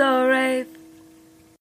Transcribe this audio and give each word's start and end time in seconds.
So 0.00 0.06
Rave. 0.06 0.66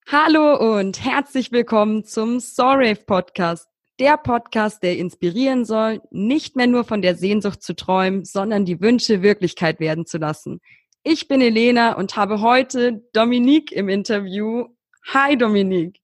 Hallo 0.07 0.77
und 0.77 1.03
herzlich 1.03 1.51
willkommen 1.51 2.05
zum 2.05 2.39
So 2.39 2.63
Rave 2.63 3.03
Podcast. 3.05 3.67
Der 3.99 4.15
Podcast, 4.15 4.81
der 4.81 4.97
inspirieren 4.97 5.65
soll, 5.65 6.01
nicht 6.09 6.55
mehr 6.55 6.67
nur 6.67 6.85
von 6.85 7.01
der 7.01 7.15
Sehnsucht 7.15 7.61
zu 7.61 7.75
träumen, 7.75 8.23
sondern 8.23 8.63
die 8.63 8.79
Wünsche 8.79 9.21
Wirklichkeit 9.21 9.81
werden 9.81 10.05
zu 10.05 10.19
lassen. 10.19 10.61
Ich 11.03 11.27
bin 11.27 11.41
Elena 11.41 11.97
und 11.97 12.15
habe 12.15 12.39
heute 12.39 13.03
Dominique 13.11 13.73
im 13.73 13.89
Interview. 13.89 14.69
Hi 15.07 15.37
Dominique. 15.37 15.99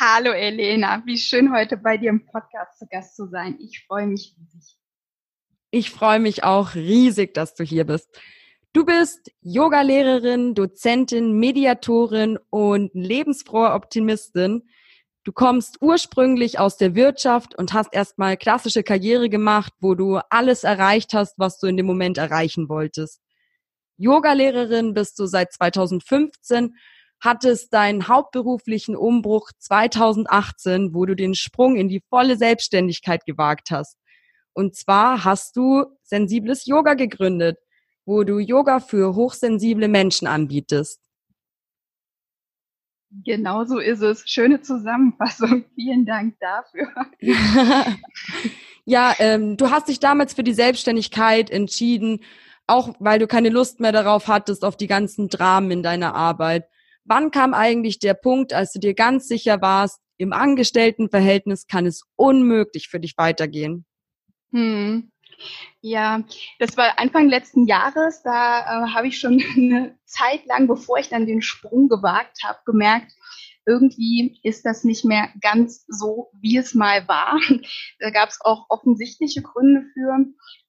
Hallo 0.00 0.32
Elena, 0.32 1.04
wie 1.06 1.18
schön 1.18 1.54
heute 1.54 1.76
bei 1.76 1.98
dir 1.98 2.10
im 2.10 2.26
Podcast 2.26 2.80
zu 2.80 2.88
Gast 2.88 3.14
zu 3.14 3.28
sein. 3.28 3.56
Ich 3.60 3.84
freue 3.86 4.08
mich 4.08 4.34
riesig. 4.36 4.76
Ich 5.70 5.90
freue 5.92 6.18
mich 6.18 6.42
auch 6.42 6.74
riesig, 6.74 7.32
dass 7.32 7.54
du 7.54 7.62
hier 7.62 7.84
bist. 7.84 8.08
Du 8.78 8.84
bist 8.84 9.32
Yogalehrerin, 9.40 10.54
Dozentin, 10.54 11.32
Mediatorin 11.32 12.38
und 12.48 12.92
lebensfrohe 12.94 13.72
Optimistin. 13.72 14.68
Du 15.24 15.32
kommst 15.32 15.78
ursprünglich 15.82 16.60
aus 16.60 16.76
der 16.76 16.94
Wirtschaft 16.94 17.58
und 17.58 17.72
hast 17.72 17.92
erstmal 17.92 18.36
klassische 18.36 18.84
Karriere 18.84 19.28
gemacht, 19.28 19.72
wo 19.80 19.96
du 19.96 20.20
alles 20.30 20.62
erreicht 20.62 21.12
hast, 21.12 21.40
was 21.40 21.58
du 21.58 21.66
in 21.66 21.76
dem 21.76 21.86
Moment 21.86 22.18
erreichen 22.18 22.68
wolltest. 22.68 23.20
Yogalehrerin 23.96 24.94
bist 24.94 25.18
du 25.18 25.26
seit 25.26 25.52
2015, 25.52 26.76
hattest 27.18 27.74
deinen 27.74 28.06
hauptberuflichen 28.06 28.94
Umbruch 28.94 29.50
2018, 29.58 30.94
wo 30.94 31.04
du 31.04 31.16
den 31.16 31.34
Sprung 31.34 31.74
in 31.74 31.88
die 31.88 32.04
volle 32.08 32.36
Selbstständigkeit 32.36 33.24
gewagt 33.26 33.72
hast. 33.72 33.98
Und 34.52 34.76
zwar 34.76 35.24
hast 35.24 35.56
du 35.56 35.84
sensibles 36.04 36.64
Yoga 36.66 36.94
gegründet 36.94 37.58
wo 38.08 38.24
du 38.24 38.38
Yoga 38.38 38.80
für 38.80 39.14
hochsensible 39.14 39.86
Menschen 39.86 40.26
anbietest. 40.26 40.98
Genau 43.10 43.64
so 43.64 43.78
ist 43.78 44.00
es. 44.00 44.22
Schöne 44.26 44.62
Zusammenfassung. 44.62 45.66
Vielen 45.74 46.06
Dank 46.06 46.36
dafür. 46.40 46.88
ja, 48.86 49.14
ähm, 49.18 49.58
du 49.58 49.70
hast 49.70 49.88
dich 49.88 50.00
damals 50.00 50.32
für 50.32 50.42
die 50.42 50.54
Selbstständigkeit 50.54 51.50
entschieden, 51.50 52.20
auch 52.66 52.94
weil 52.98 53.18
du 53.18 53.26
keine 53.26 53.50
Lust 53.50 53.78
mehr 53.78 53.92
darauf 53.92 54.26
hattest, 54.26 54.64
auf 54.64 54.78
die 54.78 54.86
ganzen 54.86 55.28
Dramen 55.28 55.70
in 55.70 55.82
deiner 55.82 56.14
Arbeit. 56.14 56.66
Wann 57.04 57.30
kam 57.30 57.52
eigentlich 57.52 57.98
der 57.98 58.14
Punkt, 58.14 58.54
als 58.54 58.72
du 58.72 58.78
dir 58.78 58.94
ganz 58.94 59.28
sicher 59.28 59.60
warst, 59.60 60.00
im 60.16 60.32
Angestelltenverhältnis 60.32 61.66
kann 61.66 61.84
es 61.84 62.04
unmöglich 62.16 62.88
für 62.88 63.00
dich 63.00 63.18
weitergehen? 63.18 63.84
Hm. 64.50 65.10
Ja, 65.80 66.22
das 66.58 66.76
war 66.76 66.98
Anfang 66.98 67.28
letzten 67.28 67.66
Jahres. 67.66 68.22
Da 68.22 68.60
äh, 68.60 68.90
habe 68.90 69.08
ich 69.08 69.18
schon 69.18 69.42
eine 69.56 69.98
Zeit 70.04 70.44
lang, 70.46 70.66
bevor 70.66 70.98
ich 70.98 71.08
dann 71.08 71.26
den 71.26 71.42
Sprung 71.42 71.88
gewagt 71.88 72.38
habe, 72.44 72.58
gemerkt, 72.64 73.12
irgendwie 73.66 74.40
ist 74.42 74.64
das 74.64 74.82
nicht 74.82 75.04
mehr 75.04 75.28
ganz 75.42 75.84
so, 75.88 76.30
wie 76.40 76.56
es 76.56 76.74
mal 76.74 77.06
war. 77.06 77.38
Da 78.00 78.10
gab 78.10 78.30
es 78.30 78.40
auch 78.40 78.66
offensichtliche 78.70 79.42
Gründe 79.42 79.84
für. 79.92 80.26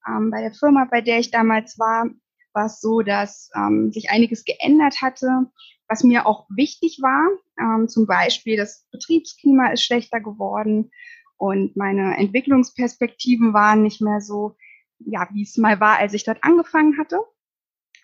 Ähm, 0.08 0.32
bei 0.32 0.42
der 0.42 0.54
Firma, 0.54 0.86
bei 0.90 1.02
der 1.02 1.20
ich 1.20 1.32
damals 1.32 1.80
war, 1.80 2.10
war 2.54 2.66
es 2.66 2.82
so, 2.82 3.02
dass 3.02 3.50
ähm, 3.56 3.92
sich 3.94 4.10
einiges 4.10 4.44
geändert 4.44 5.02
hatte, 5.02 5.46
was 5.88 6.04
mir 6.04 6.26
auch 6.26 6.46
wichtig 6.50 7.00
war. 7.02 7.30
Ähm, 7.60 7.88
zum 7.88 8.06
Beispiel 8.06 8.58
das 8.58 8.86
Betriebsklima 8.92 9.72
ist 9.72 9.84
schlechter 9.84 10.20
geworden 10.20 10.92
und 11.40 11.78
meine 11.78 12.18
Entwicklungsperspektiven 12.18 13.54
waren 13.54 13.82
nicht 13.82 14.02
mehr 14.02 14.20
so, 14.20 14.58
ja, 15.00 15.28
wie 15.32 15.44
es 15.44 15.58
mal 15.58 15.80
war, 15.80 15.98
als 15.98 16.14
ich 16.14 16.26
dort 16.26 16.44
angefangen 16.44 16.98
hatte. 17.00 17.18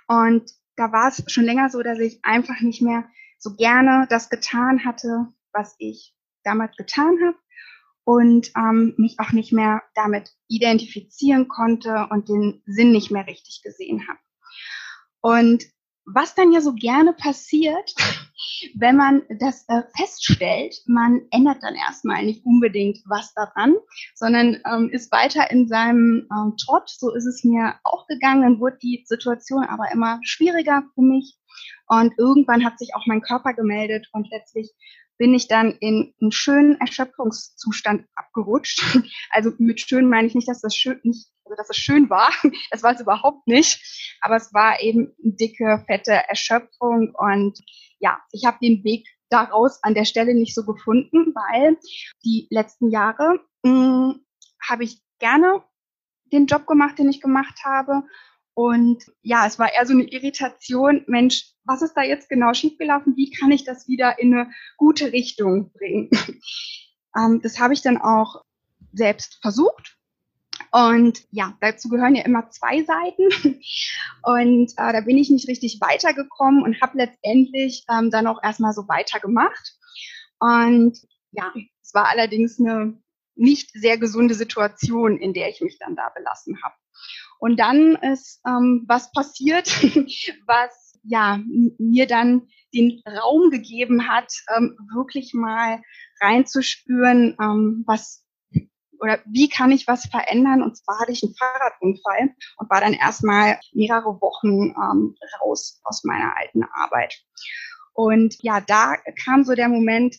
Und 0.07 0.51
da 0.77 0.93
war 0.93 1.09
es 1.09 1.21
schon 1.27 1.43
länger 1.43 1.69
so, 1.69 1.83
dass 1.83 1.99
ich 1.99 2.23
einfach 2.23 2.61
nicht 2.61 2.81
mehr 2.81 3.03
so 3.37 3.53
gerne 3.55 4.07
das 4.09 4.29
getan 4.29 4.85
hatte, 4.85 5.27
was 5.51 5.75
ich 5.79 6.15
damals 6.43 6.77
getan 6.77 7.17
habe 7.25 7.37
und 8.05 8.51
ähm, 8.55 8.93
mich 8.97 9.19
auch 9.19 9.33
nicht 9.33 9.51
mehr 9.51 9.83
damit 9.95 10.31
identifizieren 10.47 11.49
konnte 11.49 12.07
und 12.11 12.29
den 12.29 12.63
Sinn 12.65 12.93
nicht 12.93 13.11
mehr 13.11 13.27
richtig 13.27 13.63
gesehen 13.63 14.07
habe. 14.07 14.19
Und 15.19 15.65
was 16.05 16.35
dann 16.35 16.53
ja 16.53 16.61
so 16.61 16.73
gerne 16.73 17.11
passiert, 17.11 17.95
wenn 18.75 18.95
man 18.95 19.23
das 19.39 19.65
äh, 19.67 19.83
feststellt, 19.97 20.75
man 20.85 21.21
ändert 21.31 21.61
dann 21.61 21.75
erstmal 21.75 22.23
nicht 22.23 22.45
unbedingt 22.45 22.99
was 23.05 23.33
daran, 23.33 23.75
sondern 24.13 24.61
ähm, 24.69 24.89
ist 24.89 25.11
weiter 25.11 25.49
in 25.51 25.67
seinem 25.67 26.27
ähm, 26.31 26.55
Trott. 26.57 26.89
So 26.89 27.13
ist 27.13 27.25
es 27.25 27.43
mir 27.43 27.75
auch 27.83 28.07
gegangen. 28.07 28.43
Dann 28.43 28.59
wurde 28.59 28.77
die 28.81 29.03
Situation 29.05 29.63
aber 29.63 29.91
immer 29.91 30.19
schwieriger 30.23 30.83
für 30.93 31.01
mich. 31.01 31.37
Und 31.87 32.13
irgendwann 32.17 32.65
hat 32.65 32.79
sich 32.79 32.95
auch 32.95 33.05
mein 33.05 33.21
Körper 33.21 33.53
gemeldet 33.53 34.09
und 34.11 34.29
letztlich 34.29 34.71
bin 35.17 35.33
ich 35.33 35.47
dann 35.47 35.71
in 35.79 36.13
einen 36.21 36.31
schönen 36.31 36.79
Erschöpfungszustand 36.79 38.05
abgerutscht. 38.15 38.81
Also 39.31 39.51
mit 39.57 39.81
schön 39.81 40.09
meine 40.09 40.27
ich 40.27 40.35
nicht, 40.35 40.47
dass 40.47 40.61
das 40.61 40.75
schön 40.75 40.99
nicht, 41.03 41.27
also 41.43 41.55
dass 41.55 41.69
es 41.69 41.77
schön 41.77 42.09
war. 42.09 42.29
Das 42.71 42.83
war 42.83 42.93
es 42.93 43.01
überhaupt 43.01 43.47
nicht. 43.47 44.17
Aber 44.21 44.35
es 44.35 44.53
war 44.53 44.81
eben 44.81 45.13
eine 45.23 45.33
dicke, 45.33 45.83
fette 45.87 46.13
Erschöpfung. 46.27 47.13
Und 47.15 47.59
ja, 47.99 48.19
ich 48.31 48.45
habe 48.45 48.57
den 48.61 48.83
Weg 48.83 49.07
daraus 49.29 49.83
an 49.83 49.93
der 49.93 50.05
Stelle 50.05 50.33
nicht 50.33 50.55
so 50.55 50.65
gefunden, 50.65 51.33
weil 51.33 51.77
die 52.23 52.47
letzten 52.49 52.89
Jahre 52.89 53.39
hm, 53.65 54.25
habe 54.67 54.83
ich 54.83 55.01
gerne 55.19 55.63
den 56.31 56.45
Job 56.45 56.65
gemacht, 56.67 56.97
den 56.99 57.09
ich 57.09 57.21
gemacht 57.21 57.63
habe. 57.63 58.03
Und 58.53 59.03
ja, 59.21 59.45
es 59.45 59.59
war 59.59 59.73
eher 59.73 59.85
so 59.85 59.93
eine 59.93 60.03
Irritation, 60.03 61.03
Mensch, 61.07 61.54
was 61.65 61.81
ist 61.81 61.93
da 61.93 62.03
jetzt 62.03 62.29
genau 62.29 62.53
schiefgelaufen? 62.53 63.15
Wie 63.15 63.31
kann 63.31 63.51
ich 63.51 63.63
das 63.63 63.87
wieder 63.87 64.19
in 64.19 64.33
eine 64.33 64.51
gute 64.77 65.11
Richtung 65.11 65.71
bringen? 65.71 66.09
ähm, 67.17 67.41
das 67.41 67.59
habe 67.59 67.73
ich 67.73 67.81
dann 67.81 67.97
auch 67.97 68.43
selbst 68.93 69.39
versucht. 69.41 69.97
Und 70.71 71.23
ja, 71.31 71.57
dazu 71.61 71.89
gehören 71.89 72.15
ja 72.15 72.23
immer 72.23 72.49
zwei 72.49 72.83
Seiten. 72.83 73.29
Und 74.23 74.71
äh, 74.77 74.93
da 74.93 75.01
bin 75.01 75.17
ich 75.17 75.29
nicht 75.29 75.47
richtig 75.47 75.79
weitergekommen 75.79 76.63
und 76.63 76.81
habe 76.81 76.97
letztendlich 76.97 77.85
ähm, 77.89 78.09
dann 78.09 78.27
auch 78.27 78.43
erstmal 78.43 78.73
so 78.73 78.87
weitergemacht. 78.87 79.77
Und 80.39 80.97
ja, 81.31 81.53
es 81.81 81.93
war 81.93 82.09
allerdings 82.09 82.59
eine 82.59 82.97
nicht 83.35 83.71
sehr 83.73 83.97
gesunde 83.97 84.33
Situation, 84.33 85.17
in 85.17 85.33
der 85.33 85.49
ich 85.49 85.61
mich 85.61 85.77
dann 85.79 85.95
da 85.95 86.09
belassen 86.09 86.61
habe. 86.63 86.75
Und 87.39 87.59
dann 87.59 87.95
ist 87.95 88.41
ähm, 88.45 88.83
was 88.87 89.11
passiert, 89.11 89.67
was 90.47 90.84
ja 91.07 91.39
mir 91.77 92.07
dann 92.07 92.47
den 92.73 93.01
Raum 93.07 93.49
gegeben 93.49 94.07
hat, 94.07 94.31
ähm, 94.55 94.77
wirklich 94.93 95.33
mal 95.33 95.81
reinzuspüren, 96.21 97.35
ähm, 97.39 97.83
was 97.87 98.23
oder 98.99 99.19
wie 99.25 99.49
kann 99.49 99.71
ich 99.71 99.87
was 99.87 100.05
verändern? 100.05 100.63
Und 100.63 100.77
zwar 100.77 100.99
hatte 100.99 101.11
ich 101.11 101.21
einen 101.23 101.35
Fahrradunfall 101.35 102.33
und 102.57 102.69
war 102.69 102.81
dann 102.81 102.93
erstmal 102.93 103.59
mehrere 103.73 104.19
Wochen 104.21 104.69
ähm, 104.69 105.15
raus 105.41 105.81
aus 105.83 106.03
meiner 106.03 106.35
alten 106.37 106.63
Arbeit. 106.63 107.21
Und 107.93 108.35
ja, 108.41 108.61
da 108.61 108.95
kam 109.23 109.43
so 109.43 109.53
der 109.53 109.69
Moment, 109.69 110.17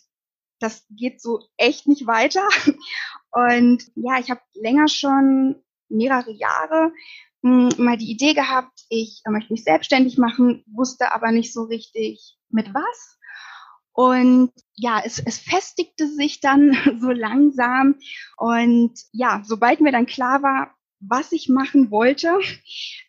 das 0.61 0.87
geht 0.91 1.21
so 1.21 1.41
echt 1.57 1.87
nicht 1.87 2.07
weiter. 2.07 2.47
Und 3.31 3.83
ja, 3.95 4.19
ich 4.19 4.31
habe 4.31 4.41
länger 4.55 4.89
schon 4.89 5.63
mehrere 5.89 6.33
Jahre 6.33 6.93
mal 7.47 7.97
die 7.97 8.11
Idee 8.11 8.34
gehabt, 8.34 8.81
ich 8.89 9.23
möchte 9.29 9.53
mich 9.53 9.65
selbstständig 9.65 10.19
machen, 10.19 10.65
wusste 10.67 11.12
aber 11.12 11.33
nicht 11.33 11.53
so 11.53 11.65
richtig 11.65 12.37
mit 12.51 12.73
was. 12.75 13.19
Und 13.93 14.53
ja, 14.75 15.01
es, 15.05 15.19
es 15.19 15.39
festigte 15.39 16.07
sich 16.07 16.41
dann 16.41 16.77
so 17.01 17.11
langsam. 17.11 17.97
Und 18.37 18.93
ja, 19.12 19.43
sobald 19.45 19.81
mir 19.81 19.93
dann 19.93 20.07
klar 20.07 20.43
war, 20.43 20.75
was 21.01 21.33
ich 21.33 21.49
machen 21.49 21.91
wollte, 21.91 22.39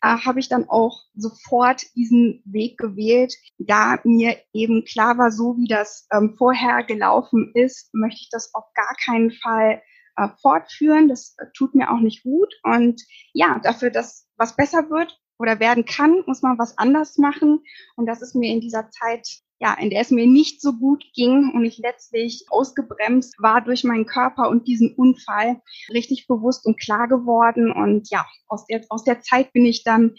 äh, 0.01 0.17
habe 0.17 0.39
ich 0.39 0.49
dann 0.49 0.69
auch 0.69 1.01
sofort 1.15 1.83
diesen 1.95 2.41
Weg 2.45 2.77
gewählt. 2.77 3.33
Da 3.57 3.99
mir 4.03 4.37
eben 4.53 4.85
klar 4.85 5.17
war, 5.17 5.31
so 5.31 5.57
wie 5.57 5.67
das 5.67 6.07
ähm, 6.11 6.35
vorher 6.37 6.83
gelaufen 6.83 7.51
ist, 7.53 7.93
möchte 7.93 8.21
ich 8.21 8.29
das 8.31 8.53
auf 8.53 8.65
gar 8.73 8.95
keinen 9.03 9.31
Fall 9.31 9.81
äh, 10.17 10.27
fortführen. 10.41 11.07
Das 11.07 11.35
äh, 11.37 11.45
tut 11.55 11.75
mir 11.75 11.91
auch 11.91 11.99
nicht 11.99 12.23
gut. 12.23 12.53
Und 12.63 13.01
ja, 13.33 13.59
dafür, 13.63 13.89
dass 13.89 14.27
was 14.37 14.55
besser 14.55 14.89
wird 14.89 15.17
oder 15.39 15.59
werden 15.59 15.85
kann, 15.85 16.23
muss 16.25 16.41
man 16.41 16.59
was 16.59 16.77
anders 16.77 17.17
machen. 17.17 17.63
Und 17.95 18.05
das 18.07 18.21
ist 18.21 18.35
mir 18.35 18.51
in 18.51 18.61
dieser 18.61 18.89
Zeit 18.89 19.27
ja, 19.59 19.73
in 19.73 19.89
der 19.89 20.01
es 20.01 20.11
mir 20.11 20.27
nicht 20.27 20.61
so 20.61 20.73
gut 20.73 21.03
ging 21.13 21.51
und 21.53 21.65
ich 21.65 21.79
letztlich 21.79 22.45
ausgebremst 22.49 23.35
war 23.39 23.61
durch 23.61 23.83
meinen 23.83 24.05
Körper 24.05 24.49
und 24.49 24.67
diesen 24.67 24.93
Unfall, 24.93 25.61
richtig 25.91 26.27
bewusst 26.27 26.65
und 26.65 26.79
klar 26.79 27.07
geworden. 27.07 27.71
Und 27.71 28.09
ja, 28.11 28.25
aus 28.47 28.65
der, 28.67 28.85
aus 28.89 29.03
der 29.03 29.21
Zeit 29.21 29.53
bin 29.53 29.65
ich 29.65 29.83
dann 29.83 30.15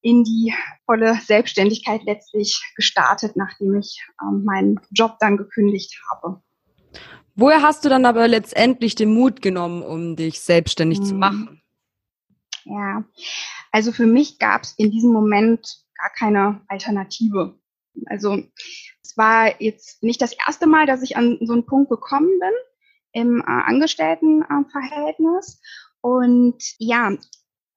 in 0.00 0.24
die 0.24 0.52
volle 0.86 1.14
Selbstständigkeit 1.14 2.02
letztlich 2.04 2.60
gestartet, 2.76 3.36
nachdem 3.36 3.78
ich 3.78 4.04
ähm, 4.20 4.44
meinen 4.44 4.80
Job 4.90 5.16
dann 5.20 5.36
gekündigt 5.36 5.98
habe. 6.10 6.42
Woher 7.36 7.62
hast 7.62 7.84
du 7.84 7.88
dann 7.88 8.04
aber 8.04 8.28
letztendlich 8.28 8.94
den 8.94 9.12
Mut 9.12 9.42
genommen, 9.42 9.82
um 9.82 10.14
dich 10.16 10.40
selbstständig 10.40 10.98
hm. 10.98 11.04
zu 11.04 11.14
machen? 11.14 11.62
Ja, 12.64 13.04
also 13.72 13.92
für 13.92 14.06
mich 14.06 14.38
gab 14.38 14.62
es 14.62 14.72
in 14.78 14.90
diesem 14.90 15.12
Moment 15.12 15.84
gar 15.96 16.10
keine 16.10 16.62
Alternative. 16.68 17.58
Also 18.06 18.42
es 19.02 19.16
war 19.16 19.60
jetzt 19.60 20.02
nicht 20.02 20.22
das 20.22 20.34
erste 20.46 20.66
Mal, 20.66 20.86
dass 20.86 21.02
ich 21.02 21.16
an 21.16 21.38
so 21.42 21.52
einen 21.52 21.66
Punkt 21.66 21.90
gekommen 21.90 22.30
bin 22.40 22.52
im 23.12 23.40
äh, 23.40 23.44
Angestelltenverhältnis. 23.44 25.60
Und 26.00 26.62
ja, 26.78 27.16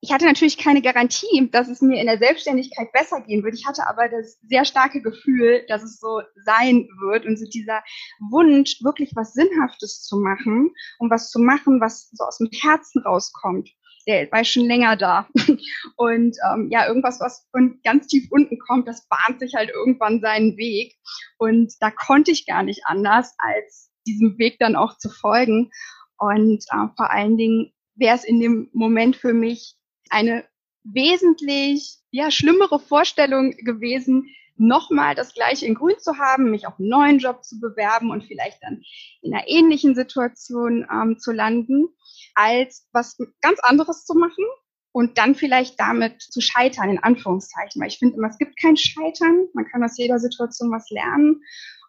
ich 0.00 0.12
hatte 0.12 0.26
natürlich 0.26 0.58
keine 0.58 0.80
Garantie, 0.80 1.48
dass 1.50 1.68
es 1.68 1.80
mir 1.80 2.00
in 2.00 2.06
der 2.06 2.18
Selbstständigkeit 2.18 2.92
besser 2.92 3.20
gehen 3.20 3.42
wird. 3.42 3.54
Ich 3.54 3.66
hatte 3.66 3.86
aber 3.88 4.08
das 4.08 4.38
sehr 4.42 4.64
starke 4.64 5.02
Gefühl, 5.02 5.64
dass 5.68 5.82
es 5.82 5.98
so 5.98 6.22
sein 6.44 6.88
wird 7.00 7.26
und 7.26 7.36
so 7.36 7.46
dieser 7.46 7.82
Wunsch, 8.30 8.82
wirklich 8.82 9.12
was 9.16 9.32
Sinnhaftes 9.32 10.02
zu 10.02 10.18
machen 10.20 10.70
und 10.98 11.10
was 11.10 11.30
zu 11.30 11.40
machen, 11.40 11.80
was 11.80 12.10
so 12.12 12.24
aus 12.24 12.38
dem 12.38 12.48
Herzen 12.52 13.02
rauskommt. 13.02 13.70
Der 14.06 14.30
war 14.30 14.44
schon 14.44 14.64
länger 14.64 14.96
da. 14.96 15.28
Und 15.96 16.34
ähm, 16.50 16.68
ja, 16.70 16.86
irgendwas, 16.86 17.20
was 17.20 17.46
von 17.50 17.78
ganz 17.84 18.06
tief 18.06 18.26
unten 18.30 18.58
kommt, 18.58 18.88
das 18.88 19.06
bahnt 19.06 19.38
sich 19.38 19.54
halt 19.54 19.68
irgendwann 19.68 20.22
seinen 20.22 20.56
Weg. 20.56 20.96
Und 21.36 21.74
da 21.80 21.90
konnte 21.90 22.30
ich 22.30 22.46
gar 22.46 22.62
nicht 22.62 22.86
anders, 22.86 23.34
als 23.36 23.90
diesem 24.06 24.38
Weg 24.38 24.58
dann 24.60 24.76
auch 24.76 24.96
zu 24.96 25.10
folgen. 25.10 25.70
Und 26.16 26.64
äh, 26.70 26.86
vor 26.96 27.10
allen 27.10 27.36
Dingen 27.36 27.70
wäre 27.96 28.16
es 28.16 28.24
in 28.24 28.40
dem 28.40 28.70
Moment 28.72 29.14
für 29.14 29.34
mich 29.34 29.77
eine 30.10 30.44
wesentlich 30.84 31.98
ja, 32.10 32.30
schlimmere 32.30 32.78
Vorstellung 32.78 33.52
gewesen, 33.58 34.28
nochmal 34.56 35.14
das 35.14 35.34
gleiche 35.34 35.66
in 35.66 35.74
Grün 35.74 35.98
zu 35.98 36.18
haben, 36.18 36.50
mich 36.50 36.66
auf 36.66 36.78
einen 36.78 36.88
neuen 36.88 37.18
Job 37.18 37.44
zu 37.44 37.60
bewerben 37.60 38.10
und 38.10 38.24
vielleicht 38.24 38.62
dann 38.62 38.82
in 39.22 39.32
einer 39.32 39.46
ähnlichen 39.46 39.94
Situation 39.94 40.86
ähm, 40.90 41.18
zu 41.18 41.32
landen, 41.32 41.88
als 42.34 42.88
was 42.92 43.16
ganz 43.40 43.60
anderes 43.60 44.04
zu 44.04 44.14
machen 44.14 44.44
und 44.92 45.16
dann 45.18 45.34
vielleicht 45.34 45.78
damit 45.78 46.22
zu 46.22 46.40
scheitern, 46.40 46.90
in 46.90 47.02
Anführungszeichen. 47.02 47.80
Weil 47.80 47.88
ich 47.88 47.98
finde 47.98 48.16
immer, 48.16 48.28
es 48.28 48.38
gibt 48.38 48.60
kein 48.60 48.76
Scheitern, 48.76 49.46
man 49.54 49.66
kann 49.66 49.84
aus 49.84 49.96
jeder 49.96 50.18
Situation 50.18 50.72
was 50.72 50.90
lernen. 50.90 51.42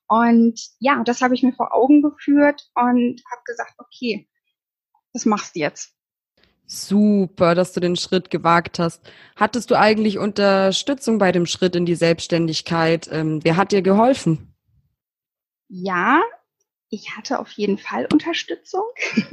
Und 0.08 0.60
ja, 0.80 1.04
das 1.04 1.22
habe 1.22 1.36
ich 1.36 1.44
mir 1.44 1.54
vor 1.54 1.74
Augen 1.74 2.02
geführt 2.02 2.70
und 2.76 3.22
habe 3.32 3.42
gesagt, 3.46 3.74
okay, 3.78 4.28
das 5.14 5.26
machst 5.26 5.56
du 5.56 5.60
jetzt. 5.60 5.96
Super, 6.72 7.56
dass 7.56 7.74
du 7.74 7.80
den 7.80 7.96
Schritt 7.96 8.30
gewagt 8.30 8.78
hast. 8.78 9.02
Hattest 9.36 9.72
du 9.72 9.76
eigentlich 9.76 10.20
Unterstützung 10.20 11.18
bei 11.18 11.32
dem 11.32 11.48
Schritt 11.48 11.76
in 11.76 11.88
die 11.88 11.96
Selbstständigkeit? 11.96 13.10
Ähm, 13.12 13.40
wer 13.44 13.58
hat 13.58 13.72
dir 13.72 13.82
geholfen? 13.82 14.54
Ja, 15.68 16.22
ich 16.90 17.16
hatte 17.16 17.40
auf 17.40 17.52
jeden 17.52 17.78
Fall 17.78 18.08
Unterstützung. 18.12 18.84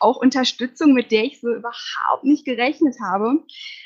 auch 0.00 0.16
Unterstützung, 0.16 0.92
mit 0.92 1.10
der 1.10 1.24
ich 1.24 1.40
so 1.40 1.48
überhaupt 1.48 2.24
nicht 2.24 2.44
gerechnet 2.44 2.96
habe. 3.02 3.42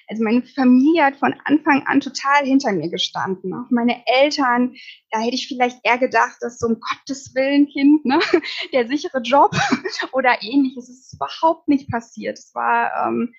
Also 0.09 0.25
meine 0.25 0.43
Familie 0.43 1.05
hat 1.05 1.17
von 1.17 1.35
Anfang 1.45 1.87
an 1.87 2.01
total 2.01 2.45
hinter 2.45 2.73
mir 2.73 2.89
gestanden. 2.89 3.55
Auch 3.55 3.71
meine 3.71 4.03
Eltern, 4.07 4.75
da 5.11 5.21
hätte 5.21 5.35
ich 5.35 5.49
vielleicht 5.49 5.79
eher 5.85 5.99
gedacht, 5.99 6.37
dass 6.41 6.59
so 6.59 6.67
um 6.67 6.81
Gottes 6.81 7.35
Willen 7.35 7.69
Kind, 7.69 8.05
ne, 8.05 8.19
der 8.73 8.89
sichere 8.89 9.21
Job 9.23 9.55
oder 10.13 10.43
ähnliches. 10.43 10.89
Es 10.89 11.01
ist 11.07 11.15
überhaupt 11.15 11.69
nicht 11.69 11.91
passiert. 11.91 12.39
Es 12.39 12.55
war, 12.55 13.07
ähm, 13.07 13.35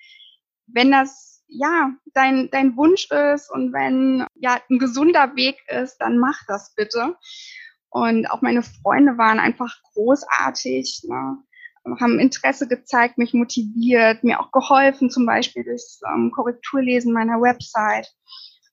wenn 0.66 0.90
das 0.90 1.44
ja 1.48 1.92
dein, 2.14 2.50
dein 2.50 2.76
Wunsch 2.76 3.08
ist 3.10 3.50
und 3.50 3.72
wenn 3.72 4.26
ja 4.34 4.60
ein 4.68 4.78
gesunder 4.78 5.36
Weg 5.36 5.56
ist, 5.68 5.98
dann 5.98 6.18
mach 6.18 6.40
das 6.48 6.74
bitte. 6.74 7.16
Und 7.96 8.30
auch 8.30 8.42
meine 8.42 8.62
Freunde 8.62 9.16
waren 9.16 9.38
einfach 9.38 9.74
großartig. 9.94 11.04
Ne? 11.08 11.38
haben 11.98 12.18
Interesse 12.18 12.68
gezeigt, 12.68 13.16
mich 13.16 13.32
motiviert, 13.32 14.22
mir 14.22 14.38
auch 14.40 14.52
geholfen, 14.52 15.08
zum 15.08 15.24
Beispiel 15.24 15.64
durchs 15.64 16.02
ähm, 16.06 16.30
Korrekturlesen 16.30 17.10
meiner 17.14 17.40
Website. 17.40 18.12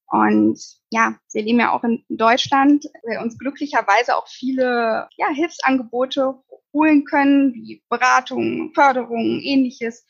Und 0.07 0.59
ja, 0.89 1.15
wir 1.31 1.43
leben 1.43 1.59
ja 1.59 1.71
auch 1.71 1.85
in 1.85 2.03
Deutschland, 2.09 2.83
wir 3.05 3.21
uns 3.21 3.37
glücklicherweise 3.37 4.17
auch 4.17 4.27
viele 4.27 5.07
ja, 5.15 5.27
Hilfsangebote 5.33 6.33
holen 6.73 7.05
können, 7.05 7.53
wie 7.53 7.81
Beratung, 7.87 8.73
Förderung, 8.73 9.39
ähnliches. 9.41 10.05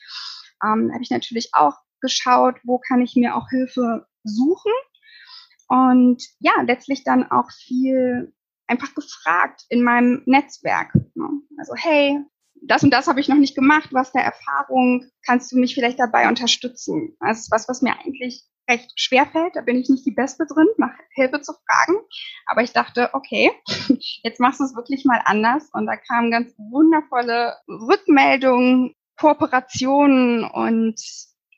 Ähm, 0.64 0.90
habe 0.92 1.02
ich 1.02 1.10
natürlich 1.10 1.50
auch 1.52 1.76
geschaut, 2.00 2.56
wo 2.64 2.80
kann 2.80 3.00
ich 3.00 3.14
mir 3.14 3.36
auch 3.36 3.48
Hilfe 3.48 4.08
suchen. 4.24 4.72
Und 5.68 6.24
ja, 6.40 6.62
letztlich 6.62 7.04
dann 7.04 7.30
auch 7.30 7.50
viel 7.52 8.32
einfach 8.66 8.94
gefragt 8.94 9.64
in 9.68 9.82
meinem 9.82 10.22
Netzwerk. 10.26 10.94
Ne? 11.14 11.28
Also, 11.58 11.74
hey, 11.76 12.20
das 12.62 12.82
und 12.82 12.90
das 12.90 13.06
habe 13.06 13.20
ich 13.20 13.28
noch 13.28 13.36
nicht 13.36 13.54
gemacht, 13.54 13.90
was 13.92 14.12
der 14.12 14.22
Erfahrung, 14.22 15.04
kannst 15.26 15.52
du 15.52 15.58
mich 15.58 15.74
vielleicht 15.74 15.98
dabei 15.98 16.28
unterstützen? 16.28 17.16
Das 17.20 17.40
ist 17.40 17.50
was, 17.50 17.68
was 17.68 17.82
mir 17.82 17.98
eigentlich 17.98 18.44
recht 18.68 18.92
schwer 18.96 19.26
fällt. 19.26 19.56
Da 19.56 19.60
bin 19.60 19.76
ich 19.76 19.88
nicht 19.88 20.06
die 20.06 20.14
Beste 20.14 20.46
drin, 20.46 20.68
nach 20.78 20.94
Hilfe 21.10 21.40
zu 21.40 21.52
fragen. 21.52 21.98
Aber 22.46 22.62
ich 22.62 22.72
dachte, 22.72 23.10
okay, 23.12 23.52
jetzt 24.22 24.40
machst 24.40 24.60
du 24.60 24.64
es 24.64 24.74
wirklich 24.74 25.04
mal 25.04 25.20
anders. 25.24 25.68
Und 25.72 25.86
da 25.86 25.96
kamen 25.96 26.30
ganz 26.30 26.54
wundervolle 26.56 27.56
Rückmeldungen, 27.68 28.94
Kooperationen 29.16 30.44
und 30.44 31.00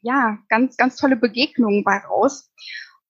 ja, 0.02 0.38
ganz, 0.48 0.76
ganz 0.76 0.96
tolle 0.96 1.16
Begegnungen 1.16 1.84
bei 1.84 1.98
raus. 1.98 2.50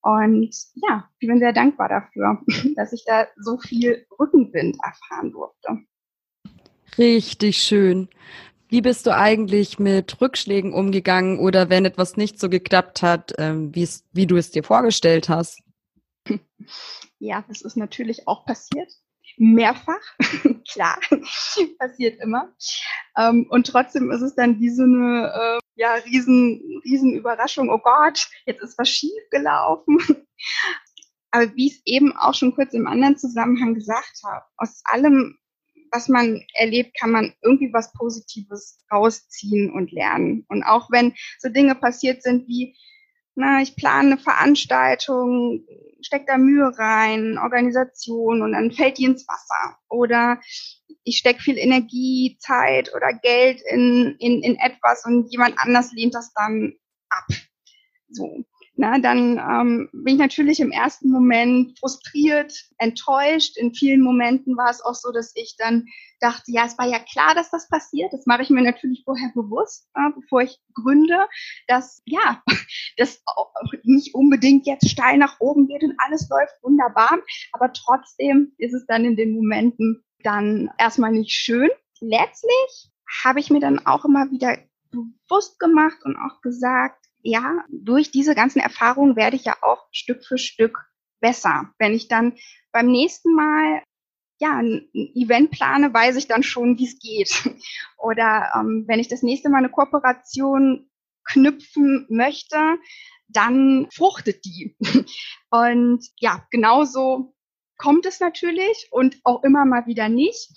Und 0.07 0.55
ja, 0.89 1.11
ich 1.19 1.27
bin 1.27 1.41
sehr 1.41 1.53
dankbar 1.53 1.89
dafür, 1.89 2.41
dass 2.77 2.93
ich 2.93 3.05
da 3.05 3.27
so 3.37 3.59
viel 3.59 4.07
Rückenwind 4.21 4.77
erfahren 4.85 5.33
durfte. 5.33 5.81
Richtig 6.97 7.57
schön. 7.57 8.09
Wie 8.69 8.83
bist 8.83 9.07
du 9.07 9.15
eigentlich 9.15 9.81
mit 9.81 10.21
Rückschlägen 10.21 10.73
umgegangen 10.73 11.41
oder 11.41 11.71
wenn 11.71 11.85
etwas 11.85 12.17
nicht 12.17 12.39
so 12.39 12.49
geklappt 12.49 13.03
hat, 13.03 13.35
ähm, 13.39 13.75
wie 13.75 14.27
du 14.27 14.37
es 14.37 14.53
dir 14.53 14.63
vorgestellt 14.63 15.29
hast? 15.29 15.61
Ja, 17.19 17.43
das 17.49 17.63
ist 17.63 17.79
natürlich 17.79 18.29
auch 18.29 18.45
passiert. 18.45 18.93
Mehrfach, 19.39 20.03
klar, 20.71 20.99
passiert 21.79 22.21
immer. 22.21 22.53
Ähm, 23.17 23.47
und 23.49 23.67
trotzdem 23.67 24.11
ist 24.11 24.21
es 24.21 24.35
dann 24.35 24.61
wie 24.61 24.69
so 24.69 24.83
eine 24.83 25.33
äh, 25.33 25.59
ja, 25.77 25.95
riesen, 25.95 26.81
riesen 26.85 27.15
Überraschung. 27.15 27.71
Oh 27.71 27.79
Gott, 27.79 28.29
jetzt 28.47 28.63
ist 28.63 28.79
was 28.79 28.89
schief 28.89 29.23
gelaufen. 29.31 29.99
Aber 31.31 31.55
wie 31.55 31.67
ich 31.67 31.75
es 31.75 31.83
eben 31.85 32.17
auch 32.17 32.35
schon 32.35 32.55
kurz 32.55 32.73
im 32.73 32.87
anderen 32.87 33.19
Zusammenhang 33.19 33.75
gesagt 33.75 34.21
habe, 34.25 34.45
aus 34.57 34.81
allem 34.85 35.39
was 35.93 36.09
man 36.09 36.43
erlebt, 36.55 36.99
kann 36.99 37.11
man 37.11 37.33
irgendwie 37.43 37.73
was 37.73 37.93
Positives 37.93 38.85
rausziehen 38.93 39.71
und 39.71 39.93
lernen. 39.93 40.45
Und 40.49 40.63
auch 40.63 40.91
wenn 40.91 41.15
so 41.39 41.49
Dinge 41.49 41.75
passiert 41.75 42.23
sind 42.23 42.47
wie, 42.49 42.77
na, 43.37 43.61
ich 43.61 43.77
plane 43.77 44.13
eine 44.13 44.19
Veranstaltung, 44.19 45.65
stecke 46.01 46.25
da 46.27 46.39
Mühe 46.39 46.73
rein, 46.79 47.39
Organisation 47.39 48.43
und 48.43 48.53
dann 48.53 48.73
fällt 48.73 48.99
die 48.99 49.05
ins 49.05 49.27
Wasser. 49.29 49.79
Oder 49.89 50.41
ich 51.05 51.19
stecke 51.19 51.43
viel 51.43 51.59
Energie, 51.59 52.39
Zeit 52.41 52.93
oder 52.95 53.13
Geld 53.13 53.61
in, 53.71 54.17
in, 54.19 54.43
in 54.43 54.57
etwas 54.57 55.05
und 55.05 55.31
jemand 55.31 55.59
anders 55.59 55.93
lehnt 55.93 56.15
das 56.15 56.33
dann 56.33 56.75
ab. 57.11 57.27
So 58.09 58.45
na, 58.79 58.99
dann 58.99 59.39
ähm, 59.39 59.89
bin 59.93 60.15
ich 60.15 60.21
natürlich 60.21 60.61
im 60.61 60.71
ersten 60.71 61.11
Moment 61.11 61.79
frustriert, 61.79 62.53
enttäuscht. 62.77 63.57
In 63.57 63.75
vielen 63.75 64.03
Momenten 64.03 64.55
war 64.57 64.69
es 64.71 64.85
auch 64.85 64.95
so, 64.95 65.13
dass 65.13 65.33
ich 65.35 65.57
dann 65.57 65.87
dachte, 66.21 66.53
ja, 66.53 66.67
es 66.67 66.77
war 66.77 66.87
ja 66.87 66.99
klar, 66.99 67.35
dass 67.35 67.51
das 67.51 67.69
passiert. 67.69 68.13
Das 68.13 68.27
mache 68.27 68.43
ich 68.43 68.51
mir 68.51 68.63
natürlich 68.63 69.03
vorher 69.05 69.31
bewusst, 69.35 69.89
äh, 69.95 70.11
bevor 70.15 70.43
ich 70.43 70.59
gründe, 70.75 71.27
dass 71.69 72.03
ja, 72.05 72.43
das 72.99 73.23
nicht 73.85 74.15
unbedingt 74.15 74.67
jetzt 74.67 74.91
steil 74.91 75.17
nach 75.17 75.41
oben 75.41 75.69
geht 75.69 75.83
und 75.83 75.95
alles 75.99 76.29
läuft 76.29 76.63
wunderbar. 76.63 77.19
Aber 77.53 77.73
trotzdem 77.73 78.53
ist 78.59 78.75
es 78.75 78.85
dann 78.87 79.07
in 79.07 79.17
den 79.17 79.33
Momenten 79.33 80.05
dann 80.23 80.71
erstmal 80.79 81.13
nicht 81.13 81.33
schön. 81.33 81.71
Letztlich 82.01 82.91
habe 83.25 83.41
ich 83.41 83.49
mir 83.49 83.61
dann 83.61 83.87
auch 83.87 84.05
immer 84.05 84.31
wieder 84.31 84.59
bewusst 84.91 85.59
gemacht 85.59 85.99
und 86.05 86.17
auch 86.17 86.43
gesagt, 86.43 87.06
ja, 87.27 87.65
durch 87.69 88.11
diese 88.11 88.35
ganzen 88.35 88.61
Erfahrungen 88.61 89.17
werde 89.17 89.37
ich 89.37 89.45
ja 89.45 89.57
auch 89.63 89.89
Stück 89.91 90.25
für 90.25 90.39
Stück 90.39 90.79
besser. 91.21 91.73
Wenn 91.79 91.93
ich 91.93 92.09
dann 92.09 92.35
beim 92.73 92.87
nächsten 92.87 93.35
Mal 93.35 93.83
ja, 94.39 94.59
ein 94.59 94.89
Event 94.93 95.51
plane, 95.51 95.93
weiß 95.93 96.17
ich 96.17 96.29
dann 96.29 96.43
schon, 96.43 96.79
wie 96.79 96.85
es 96.85 96.99
geht. 96.99 97.51
Oder 97.99 98.53
ähm, 98.55 98.85
wenn 98.87 99.01
ich 99.01 99.09
das 99.09 99.23
nächste 99.23 99.49
Mal 99.49 99.59
eine 99.59 99.71
Kooperation 99.71 100.89
knüpfen 101.25 102.07
möchte, 102.11 102.79
dann 103.29 103.89
fruchtet 103.91 104.45
die. 104.45 104.77
Und 105.51 106.07
ja, 106.21 106.47
genauso 106.51 107.35
kommt 107.79 108.07
es 108.07 108.21
natürlich 108.21 108.89
und 108.91 109.19
auch 109.25 109.43
immer 109.43 109.67
mal 109.67 109.87
wieder 109.87 110.09
nicht. 110.09 110.49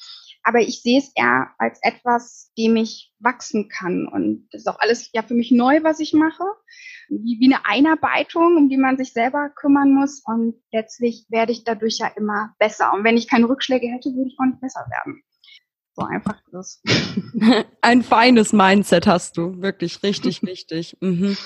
Aber 0.44 0.60
ich 0.60 0.82
sehe 0.82 1.00
es 1.00 1.12
eher 1.16 1.50
als 1.58 1.80
etwas, 1.82 2.52
dem 2.58 2.76
ich 2.76 3.12
wachsen 3.20 3.70
kann. 3.70 4.08
Und 4.08 4.48
das 4.52 4.62
ist 4.62 4.68
auch 4.68 4.80
alles 4.80 5.10
ja 5.14 5.22
für 5.22 5.34
mich 5.34 5.52
neu, 5.52 5.84
was 5.84 6.00
ich 6.00 6.14
mache. 6.14 6.44
Wie, 7.10 7.38
wie 7.40 7.54
eine 7.54 7.66
Einarbeitung, 7.66 8.58
um 8.58 8.70
die 8.70 8.78
man 8.78 8.98
sich 8.98 9.14
selber 9.14 9.50
kümmern 9.50 9.94
muss. 9.94 10.22
Und 10.26 10.56
letztlich 10.72 11.26
werde 11.30 11.52
ich 11.52 11.64
dadurch 11.64 11.98
ja 12.00 12.08
immer 12.16 12.54
besser. 12.60 12.94
Und 12.94 13.04
wenn 13.04 13.18
ich 13.18 13.28
keine 13.28 13.50
Rückschläge 13.50 13.88
hätte, 13.88 14.10
würde 14.10 14.30
ich 14.30 14.38
auch 14.40 14.46
nicht 14.46 14.62
besser 14.62 14.86
werden. 14.90 15.24
So 15.94 16.04
einfach 16.06 16.42
ist 16.60 16.82
Ein 17.82 18.04
feines 18.04 18.54
Mindset 18.54 19.08
hast 19.08 19.38
du. 19.38 19.62
Wirklich 19.62 20.02
richtig 20.04 20.44
wichtig. 20.44 20.98
Mhm. 21.02 21.38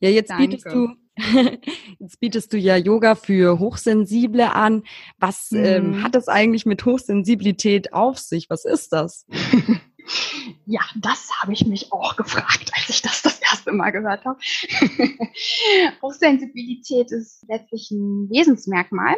Ja, 0.00 0.10
jetzt 0.10 0.30
Danke. 0.30 0.48
bietest 0.48 0.66
du 0.66 0.94
Jetzt 1.98 2.20
bietest 2.20 2.52
du 2.52 2.58
ja 2.58 2.76
Yoga 2.76 3.14
für 3.14 3.58
Hochsensible 3.58 4.52
an. 4.52 4.82
Was 5.18 5.50
ähm, 5.52 5.58
mhm. 5.60 5.94
ähm, 5.94 6.02
hat 6.02 6.14
es 6.14 6.28
eigentlich 6.28 6.66
mit 6.66 6.84
Hochsensibilität 6.84 7.92
auf 7.92 8.18
sich? 8.18 8.50
Was 8.50 8.64
ist 8.64 8.92
das? 8.92 9.26
ja, 10.66 10.82
das 10.96 11.30
habe 11.40 11.52
ich 11.52 11.66
mich 11.66 11.92
auch 11.92 12.16
gefragt, 12.16 12.70
als 12.74 12.88
ich 12.90 13.02
das 13.02 13.22
das 13.22 13.40
erste 13.40 13.72
Mal 13.72 13.90
gehört 13.90 14.24
habe. 14.24 14.38
Hochsensibilität 16.02 17.10
ist 17.12 17.44
letztlich 17.48 17.90
ein 17.90 18.28
Wesensmerkmal, 18.30 19.16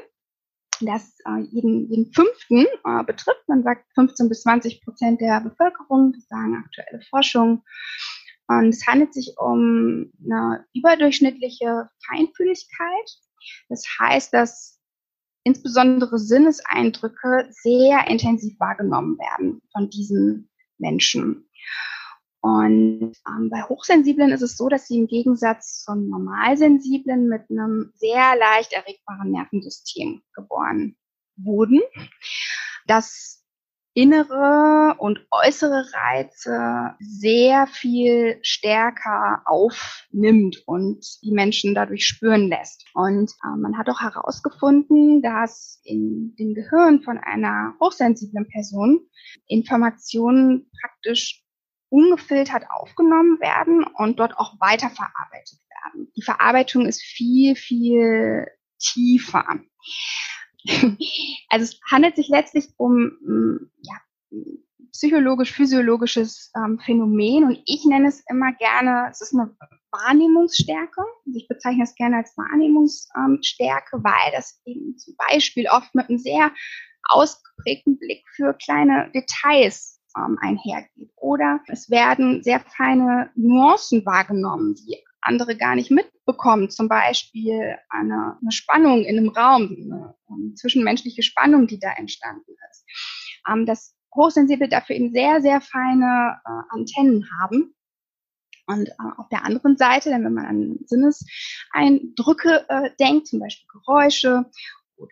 das 0.81 1.19
äh, 1.27 1.41
jeden, 1.51 1.91
jeden 1.91 2.13
Fünften 2.13 2.67
äh, 2.85 3.05
betrifft. 3.05 3.49
Man 3.49 3.65
sagt 3.65 3.87
15 3.95 4.29
bis 4.29 4.43
20 4.43 4.83
Prozent 4.83 5.21
der 5.21 5.41
Bevölkerung, 5.41 6.13
das 6.13 6.29
sagen 6.29 6.63
aktuelle 6.65 7.03
Forschungen. 7.11 7.63
Und 8.49 8.71
es 8.71 8.87
handelt 8.87 9.13
sich 9.13 9.35
um 9.39 10.11
eine 10.25 10.65
überdurchschnittliche 10.75 11.89
Feinfühligkeit. 12.07 13.19
Das 13.69 13.85
heißt, 14.01 14.33
dass 14.33 14.81
insbesondere 15.45 16.19
Sinneseindrücke 16.19 17.49
sehr 17.51 18.09
intensiv 18.09 18.59
wahrgenommen 18.59 19.19
werden 19.19 19.63
von 19.73 19.91
diesen 19.91 20.51
Menschen. 20.79 21.49
Und 22.41 23.15
ähm, 23.27 23.51
bei 23.51 23.63
Hochsensiblen 23.63 24.31
ist 24.31 24.43
es 24.43 24.57
so, 24.57 24.69
dass 24.69 24.87
sie 24.87 24.99
im 24.99 25.07
Gegensatz 25.09 25.83
zum 25.83 26.09
Normalsensiblen 26.09 27.29
mit 27.29 27.51
einem 27.51 27.93
sehr 27.97 28.37
leicht 28.37 28.73
erregbaren 28.73 29.33
Nervensystem 29.33 30.23
geboren 30.35 30.97
wurden. 31.37 31.81
Das 32.87 33.28
innere 33.99 34.95
und 34.99 35.27
äußere 35.33 35.85
Reize 35.93 36.95
sehr 37.01 37.67
viel 37.67 38.39
stärker 38.43 39.43
aufnimmt 39.45 40.63
und 40.67 41.05
die 41.23 41.33
Menschen 41.33 41.75
dadurch 41.75 42.07
spüren 42.07 42.47
lässt. 42.47 42.85
Und 42.95 43.33
äh, 43.43 43.59
man 43.59 43.77
hat 43.77 43.89
auch 43.91 44.01
herausgefunden, 44.01 45.21
dass 45.21 45.81
in 45.83 46.37
dem 46.39 46.55
Gehirn 46.55 47.03
von 47.03 47.19
einer 47.19 47.75
hochsensiblen 47.81 48.47
Person 48.49 49.01
Informationen 49.49 50.71
praktisch 50.81 51.43
ungefiltert 51.89 52.67
aufgenommen 52.71 53.41
werden 53.41 53.85
und 53.97 54.21
dort 54.21 54.39
auch 54.39 54.61
weiterverarbeitet 54.61 55.59
werden. 55.71 56.13
Die 56.17 56.23
Verarbeitung 56.23 56.87
ist 56.87 57.03
viel, 57.03 57.57
viel 57.57 58.47
tiefer. 58.79 59.45
Also 61.51 61.65
es 61.65 61.81
handelt 61.91 62.17
sich 62.17 62.29
letztlich 62.29 62.69
um 62.77 63.13
mm, 63.23 63.71
ja, 63.83 63.95
psychologisch-physiologisches 64.93 66.53
ähm, 66.57 66.79
Phänomen 66.79 67.45
und 67.45 67.63
ich 67.67 67.85
nenne 67.85 68.09
es 68.09 68.23
immer 68.29 68.53
gerne, 68.53 69.09
es 69.11 69.21
ist 69.21 69.35
eine 69.35 69.57
Wahrnehmungsstärke. 69.91 71.03
Ich 71.35 71.49
bezeichne 71.49 71.85
es 71.85 71.95
gerne 71.95 72.19
als 72.19 72.37
Wahrnehmungsstärke, 72.37 73.97
ähm, 73.97 74.05
weil 74.05 74.33
das 74.33 74.61
eben 74.65 74.97
zum 74.99 75.15
Beispiel 75.17 75.69
oft 75.69 75.95
mit 75.95 76.09
einem 76.09 76.19
sehr 76.19 76.53
ausgeprägten 77.09 77.99
Blick 77.99 78.25
für 78.35 78.55
kleine 78.55 79.11
Details 79.15 80.01
ähm, 80.17 80.39
einhergeht. 80.41 81.11
Oder 81.17 81.61
es 81.69 81.91
werden 81.91 82.43
sehr 82.43 82.61
feine 82.61 83.31
Nuancen 83.35 84.05
wahrgenommen, 84.05 84.75
die 84.75 84.97
andere 85.21 85.57
gar 85.57 85.75
nicht 85.75 85.91
mitbekommen. 85.91 86.71
Zum 86.71 86.89
Beispiel 86.89 87.77
eine, 87.89 88.39
eine 88.41 88.53
Spannung 88.53 89.05
in 89.05 89.19
einem 89.19 89.29
Raum, 89.29 89.63
eine, 89.63 90.15
eine, 90.29 90.55
zwischenmenschliche 90.55 91.23
Spannung, 91.23 91.67
die 91.67 91.79
da 91.79 91.93
entstanden 91.93 92.53
ist. 92.71 92.85
Ähm, 93.49 93.67
dass 93.67 93.95
Hochsensible 94.15 94.69
dafür 94.69 94.97
eben 94.97 95.13
sehr, 95.13 95.41
sehr 95.41 95.61
feine 95.61 96.41
äh, 96.45 96.75
Antennen 96.75 97.29
haben. 97.41 97.75
Und 98.67 98.89
äh, 98.89 98.95
auf 99.17 99.29
der 99.31 99.45
anderen 99.45 99.77
Seite, 99.77 100.11
wenn 100.11 100.35
man 100.35 100.45
an 100.45 100.79
Sinneseindrücke 100.87 102.67
äh, 102.69 102.91
denkt, 103.01 103.29
zum 103.29 103.41
Beispiel 103.41 103.67
Geräusche 103.73 104.45
oder 104.97 105.11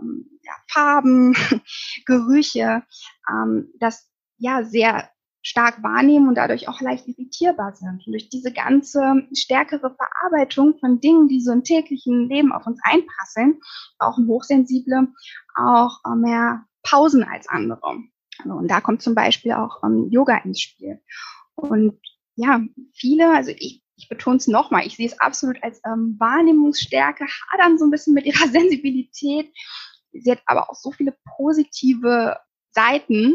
ähm, 0.00 0.40
ja, 0.42 0.52
Farben, 0.70 1.34
Gerüche, 2.06 2.82
ähm, 3.30 3.72
dass 3.78 4.10
ja 4.38 4.64
sehr 4.64 5.10
stark 5.48 5.82
wahrnehmen 5.82 6.28
und 6.28 6.34
dadurch 6.34 6.68
auch 6.68 6.82
leicht 6.82 7.08
irritierbar 7.08 7.74
sind. 7.74 8.06
Und 8.06 8.12
durch 8.12 8.28
diese 8.28 8.52
ganze 8.52 9.26
stärkere 9.32 9.94
Verarbeitung 9.94 10.78
von 10.78 11.00
Dingen, 11.00 11.26
die 11.26 11.40
so 11.40 11.52
im 11.52 11.64
täglichen 11.64 12.28
Leben 12.28 12.52
auf 12.52 12.66
uns 12.66 12.78
einprasseln, 12.82 13.58
brauchen 13.98 14.28
Hochsensible 14.28 15.08
auch 15.56 16.00
äh, 16.04 16.14
mehr 16.16 16.66
Pausen 16.82 17.24
als 17.24 17.48
andere. 17.48 17.96
Und 18.44 18.68
da 18.68 18.82
kommt 18.82 19.00
zum 19.00 19.14
Beispiel 19.14 19.52
auch 19.52 19.82
um, 19.82 20.04
ähm, 20.04 20.10
Yoga 20.10 20.36
ins 20.44 20.60
Spiel. 20.60 21.00
Und 21.54 21.98
ja, 22.36 22.60
viele, 22.92 23.34
also 23.34 23.50
ich, 23.50 23.82
ich 23.96 24.08
betone 24.10 24.36
es 24.36 24.48
nochmal, 24.48 24.86
ich 24.86 24.96
sehe 24.96 25.06
es 25.06 25.18
absolut 25.18 25.62
als 25.62 25.80
ähm, 25.86 26.16
Wahrnehmungsstärke, 26.18 27.24
hadern 27.52 27.78
so 27.78 27.86
ein 27.86 27.90
bisschen 27.90 28.12
mit 28.12 28.26
ihrer 28.26 28.48
Sensibilität. 28.52 29.50
Sie 30.12 30.30
hat 30.30 30.42
aber 30.44 30.68
auch 30.68 30.74
so 30.74 30.92
viele 30.92 31.16
positive 31.36 32.36
Seiten. 32.78 33.34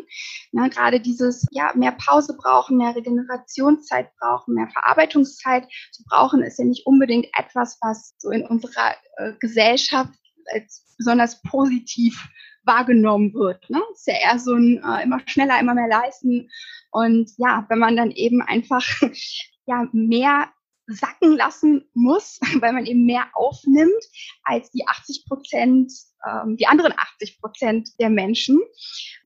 Ne, 0.51 0.69
gerade 0.69 0.99
dieses, 0.99 1.45
ja, 1.51 1.71
mehr 1.75 1.91
Pause 1.91 2.37
brauchen, 2.37 2.77
mehr 2.77 2.95
Regenerationszeit 2.95 4.09
brauchen, 4.19 4.55
mehr 4.55 4.69
Verarbeitungszeit 4.69 5.67
zu 5.91 6.03
brauchen, 6.05 6.43
ist 6.43 6.59
ja 6.59 6.65
nicht 6.65 6.85
unbedingt 6.85 7.27
etwas, 7.37 7.77
was 7.81 8.15
so 8.17 8.29
in 8.29 8.45
unserer 8.45 8.95
äh, 9.17 9.33
Gesellschaft 9.39 10.13
als 10.53 10.95
besonders 10.97 11.41
positiv 11.41 12.29
wahrgenommen 12.63 13.33
wird. 13.33 13.69
Ne? 13.69 13.81
Ist 13.91 14.07
ja 14.07 14.15
eher 14.15 14.39
so 14.39 14.53
ein 14.53 14.81
äh, 14.83 15.03
immer 15.03 15.19
schneller, 15.25 15.59
immer 15.59 15.73
mehr 15.73 15.89
leisten. 15.89 16.49
Und 16.91 17.31
ja, 17.37 17.65
wenn 17.69 17.79
man 17.79 17.97
dann 17.97 18.11
eben 18.11 18.41
einfach 18.41 18.85
ja 19.65 19.87
mehr 19.91 20.47
sacken 20.87 21.37
lassen 21.37 21.89
muss, 21.93 22.39
weil 22.59 22.73
man 22.73 22.85
eben 22.85 23.05
mehr 23.05 23.27
aufnimmt 23.33 24.03
als 24.43 24.71
die 24.71 24.85
80 24.87 25.25
Prozent, 25.27 25.91
ähm, 26.27 26.57
die 26.57 26.67
anderen 26.67 26.93
80 26.95 27.39
Prozent 27.39 27.89
der 27.99 28.09
Menschen, 28.09 28.59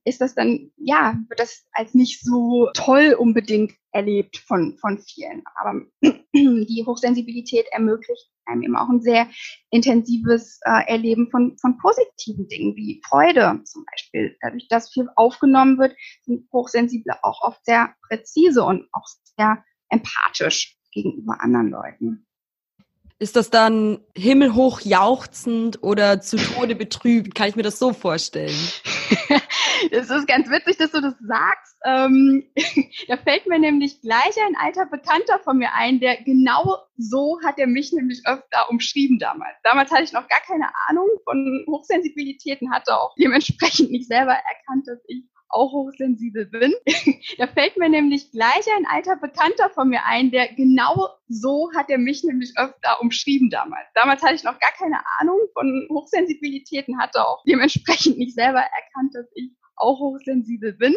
ist 0.04 0.20
das 0.20 0.34
dann, 0.34 0.70
ja, 0.76 1.18
wird 1.28 1.40
das 1.40 1.66
als 1.72 1.94
nicht 1.94 2.24
so 2.24 2.70
toll 2.74 3.14
unbedingt 3.18 3.72
erlebt 3.92 4.38
von, 4.38 4.76
von 4.78 4.98
vielen. 4.98 5.42
Aber 5.56 5.82
die 6.34 6.84
Hochsensibilität 6.86 7.66
ermöglicht 7.72 8.30
einem 8.48 8.62
eben 8.62 8.76
auch 8.76 8.88
ein 8.88 9.02
sehr 9.02 9.28
intensives 9.70 10.60
äh, 10.64 10.88
Erleben 10.88 11.30
von, 11.30 11.56
von 11.58 11.76
positiven 11.78 12.48
Dingen, 12.48 12.74
wie 12.76 13.02
Freude 13.06 13.60
zum 13.64 13.84
Beispiel. 13.84 14.36
Dadurch, 14.40 14.68
dass 14.68 14.90
viel 14.90 15.08
aufgenommen 15.16 15.78
wird, 15.78 15.94
sind 16.22 16.50
Hochsensible 16.52 17.14
auch 17.22 17.42
oft 17.42 17.64
sehr 17.64 17.94
präzise 18.08 18.64
und 18.64 18.88
auch 18.92 19.06
sehr 19.36 19.62
empathisch 19.90 20.77
gegenüber 20.92 21.40
anderen 21.40 21.70
Leuten. 21.70 22.26
Ist 23.20 23.34
das 23.34 23.50
dann 23.50 23.98
himmelhoch 24.16 24.80
jauchzend 24.80 25.82
oder 25.82 26.20
zu 26.20 26.36
Tode 26.36 26.76
betrübt? 26.76 27.34
Kann 27.34 27.48
ich 27.48 27.56
mir 27.56 27.64
das 27.64 27.78
so 27.78 27.92
vorstellen? 27.92 28.54
Es 29.90 30.10
ist 30.10 30.26
ganz 30.26 30.50
witzig, 30.50 30.76
dass 30.78 30.90
du 30.90 31.00
das 31.00 31.14
sagst. 31.20 31.76
Ähm, 31.84 32.44
da 33.08 33.16
fällt 33.16 33.46
mir 33.46 33.58
nämlich 33.58 34.00
gleich 34.00 34.36
ein 34.46 34.56
alter 34.56 34.86
Bekannter 34.86 35.38
von 35.38 35.58
mir 35.58 35.72
ein, 35.74 36.00
der 36.00 36.22
genau 36.22 36.78
so 36.96 37.38
hat 37.44 37.58
er 37.58 37.66
mich 37.66 37.92
nämlich 37.92 38.22
öfter 38.26 38.68
umschrieben 38.70 39.18
damals. 39.18 39.56
Damals 39.62 39.90
hatte 39.90 40.02
ich 40.02 40.12
noch 40.12 40.26
gar 40.28 40.40
keine 40.40 40.66
Ahnung 40.88 41.06
von 41.24 41.64
Hochsensibilitäten, 41.68 42.72
hatte 42.72 42.98
auch 42.98 43.14
dementsprechend 43.18 43.90
nicht 43.90 44.08
selber 44.08 44.32
erkannt, 44.32 44.86
dass 44.86 44.98
ich 45.06 45.24
auch 45.48 45.72
hochsensibel 45.72 46.46
bin. 46.46 46.74
da 47.38 47.46
fällt 47.46 47.76
mir 47.76 47.88
nämlich 47.88 48.30
gleich 48.30 48.66
ein 48.76 48.86
alter 48.86 49.16
Bekannter 49.16 49.70
von 49.70 49.88
mir 49.88 50.04
ein, 50.04 50.30
der 50.30 50.52
genau 50.54 51.08
so 51.28 51.70
hat 51.76 51.90
er 51.90 51.98
mich 51.98 52.24
nämlich 52.24 52.52
öfter 52.56 53.00
umschrieben 53.00 53.50
damals. 53.50 53.86
Damals 53.94 54.22
hatte 54.22 54.34
ich 54.34 54.44
noch 54.44 54.58
gar 54.58 54.72
keine 54.72 55.00
Ahnung 55.18 55.38
von 55.52 55.86
Hochsensibilitäten, 55.90 56.98
hatte 57.00 57.26
auch 57.26 57.42
dementsprechend 57.46 58.18
nicht 58.18 58.34
selber 58.34 58.60
erkannt, 58.60 59.14
dass 59.14 59.26
ich 59.34 59.50
auch 59.78 59.98
hochsensibel 59.98 60.72
bin. 60.72 60.94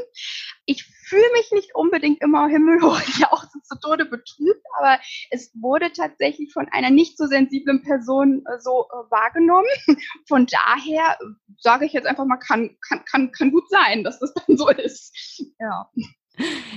Ich 0.66 0.84
fühle 0.84 1.30
mich 1.34 1.52
nicht 1.52 1.76
unbedingt 1.76 2.22
immer 2.22 2.48
himmelhoch 2.48 3.02
auch 3.32 3.46
zu 3.64 3.80
Tode 3.80 4.06
betrübt, 4.06 4.64
aber 4.78 5.00
es 5.30 5.52
wurde 5.56 5.92
tatsächlich 5.92 6.54
von 6.54 6.68
einer 6.72 6.90
nicht 6.90 7.18
so 7.18 7.26
sensiblen 7.26 7.84
Person 7.84 8.44
äh, 8.46 8.60
so 8.60 8.88
äh, 8.90 9.12
wahrgenommen. 9.12 9.68
Von 10.28 10.46
daher 10.46 11.18
äh, 11.20 11.26
sage 11.58 11.86
ich 11.86 11.94
jetzt 11.94 12.08
einfach 12.08 12.26
mal, 12.26 12.38
kann, 12.38 12.78
kann, 12.88 13.04
kann, 13.06 13.32
kann 13.32 13.52
gut 13.52 13.70
sein, 13.70 14.04
dass 14.04 14.20
das 14.20 14.34
dann 14.34 14.58
so 14.58 14.70
ist. 14.70 15.44
Ja. 15.60 15.90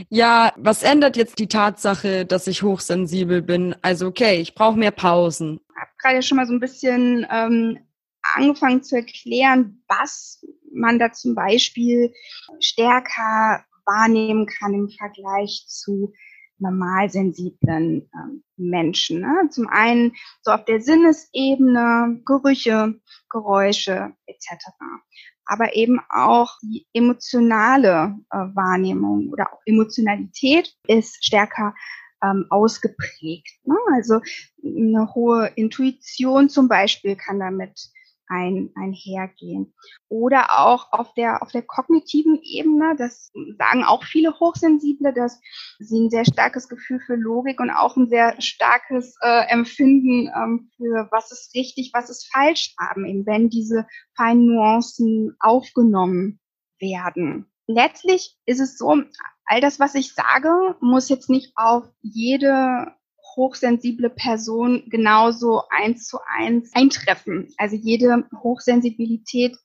Ja, 0.08 0.52
was 0.56 0.82
ändert 0.82 1.16
jetzt 1.16 1.38
die 1.38 1.46
Tatsache, 1.46 2.26
dass 2.26 2.46
ich 2.46 2.62
hochsensibel 2.62 3.40
bin? 3.40 3.74
Also 3.82 4.08
okay, 4.08 4.40
ich 4.40 4.54
brauche 4.54 4.76
mehr 4.76 4.90
Pausen. 4.90 5.60
Ich 5.60 5.80
habe 5.80 5.90
gerade 5.98 6.22
schon 6.22 6.36
mal 6.36 6.46
so 6.46 6.52
ein 6.52 6.60
bisschen 6.60 7.26
ähm, 7.30 7.78
angefangen 8.34 8.82
zu 8.82 8.96
erklären, 8.96 9.82
was 9.88 10.44
man 10.72 10.98
da 10.98 11.12
zum 11.12 11.34
Beispiel 11.34 12.12
stärker 12.60 13.64
wahrnehmen 13.86 14.46
kann 14.46 14.74
im 14.74 14.88
Vergleich 14.88 15.66
zu 15.68 16.12
normalsensiblen 16.58 18.08
ähm, 18.14 18.44
Menschen. 18.56 19.20
Ne? 19.20 19.48
Zum 19.50 19.68
einen 19.68 20.12
so 20.42 20.52
auf 20.52 20.64
der 20.64 20.80
Sinnesebene, 20.80 22.22
Gerüche, 22.24 23.00
Geräusche 23.30 24.12
etc. 24.26 24.66
Aber 25.46 25.74
eben 25.74 26.00
auch 26.08 26.56
die 26.62 26.86
emotionale 26.94 28.16
äh, 28.30 28.36
Wahrnehmung 28.36 29.30
oder 29.30 29.52
auch 29.52 29.60
Emotionalität 29.66 30.74
ist 30.86 31.24
stärker 31.24 31.74
ähm, 32.22 32.46
ausgeprägt. 32.50 33.58
Ne? 33.64 33.76
Also 33.92 34.20
eine 34.62 35.14
hohe 35.14 35.50
Intuition 35.56 36.48
zum 36.48 36.68
Beispiel 36.68 37.16
kann 37.16 37.40
damit 37.40 37.90
ein, 38.34 38.70
einhergehen. 38.74 39.74
Oder 40.08 40.58
auch 40.58 40.92
auf 40.92 41.14
der, 41.14 41.42
auf 41.42 41.52
der 41.52 41.62
kognitiven 41.62 42.40
Ebene, 42.42 42.94
das 42.96 43.32
sagen 43.58 43.84
auch 43.84 44.04
viele 44.04 44.38
Hochsensible, 44.38 45.12
dass 45.12 45.40
sie 45.78 46.06
ein 46.06 46.10
sehr 46.10 46.24
starkes 46.24 46.68
Gefühl 46.68 47.00
für 47.00 47.16
Logik 47.16 47.60
und 47.60 47.70
auch 47.70 47.96
ein 47.96 48.08
sehr 48.08 48.40
starkes 48.40 49.16
äh, 49.22 49.48
Empfinden 49.48 50.30
ähm, 50.34 50.70
für 50.76 51.08
was 51.10 51.30
ist 51.30 51.54
richtig, 51.54 51.90
was 51.94 52.10
ist 52.10 52.30
falsch 52.32 52.74
haben, 52.78 53.04
eben 53.06 53.26
wenn 53.26 53.50
diese 53.50 53.86
feinen 54.16 54.46
Nuancen 54.46 55.36
aufgenommen 55.40 56.40
werden. 56.80 57.46
Letztlich 57.66 58.36
ist 58.44 58.60
es 58.60 58.76
so, 58.76 59.02
all 59.46 59.60
das, 59.60 59.80
was 59.80 59.94
ich 59.94 60.12
sage, 60.12 60.76
muss 60.80 61.08
jetzt 61.08 61.30
nicht 61.30 61.52
auf 61.56 61.84
jede 62.02 62.94
hochsensible 63.36 64.10
Person 64.10 64.84
genauso 64.88 65.62
eins 65.70 66.06
zu 66.06 66.18
eins 66.26 66.70
eintreffen. 66.74 67.48
Also 67.58 67.76
jede 67.76 68.24
Hochsensibilität 68.42 69.56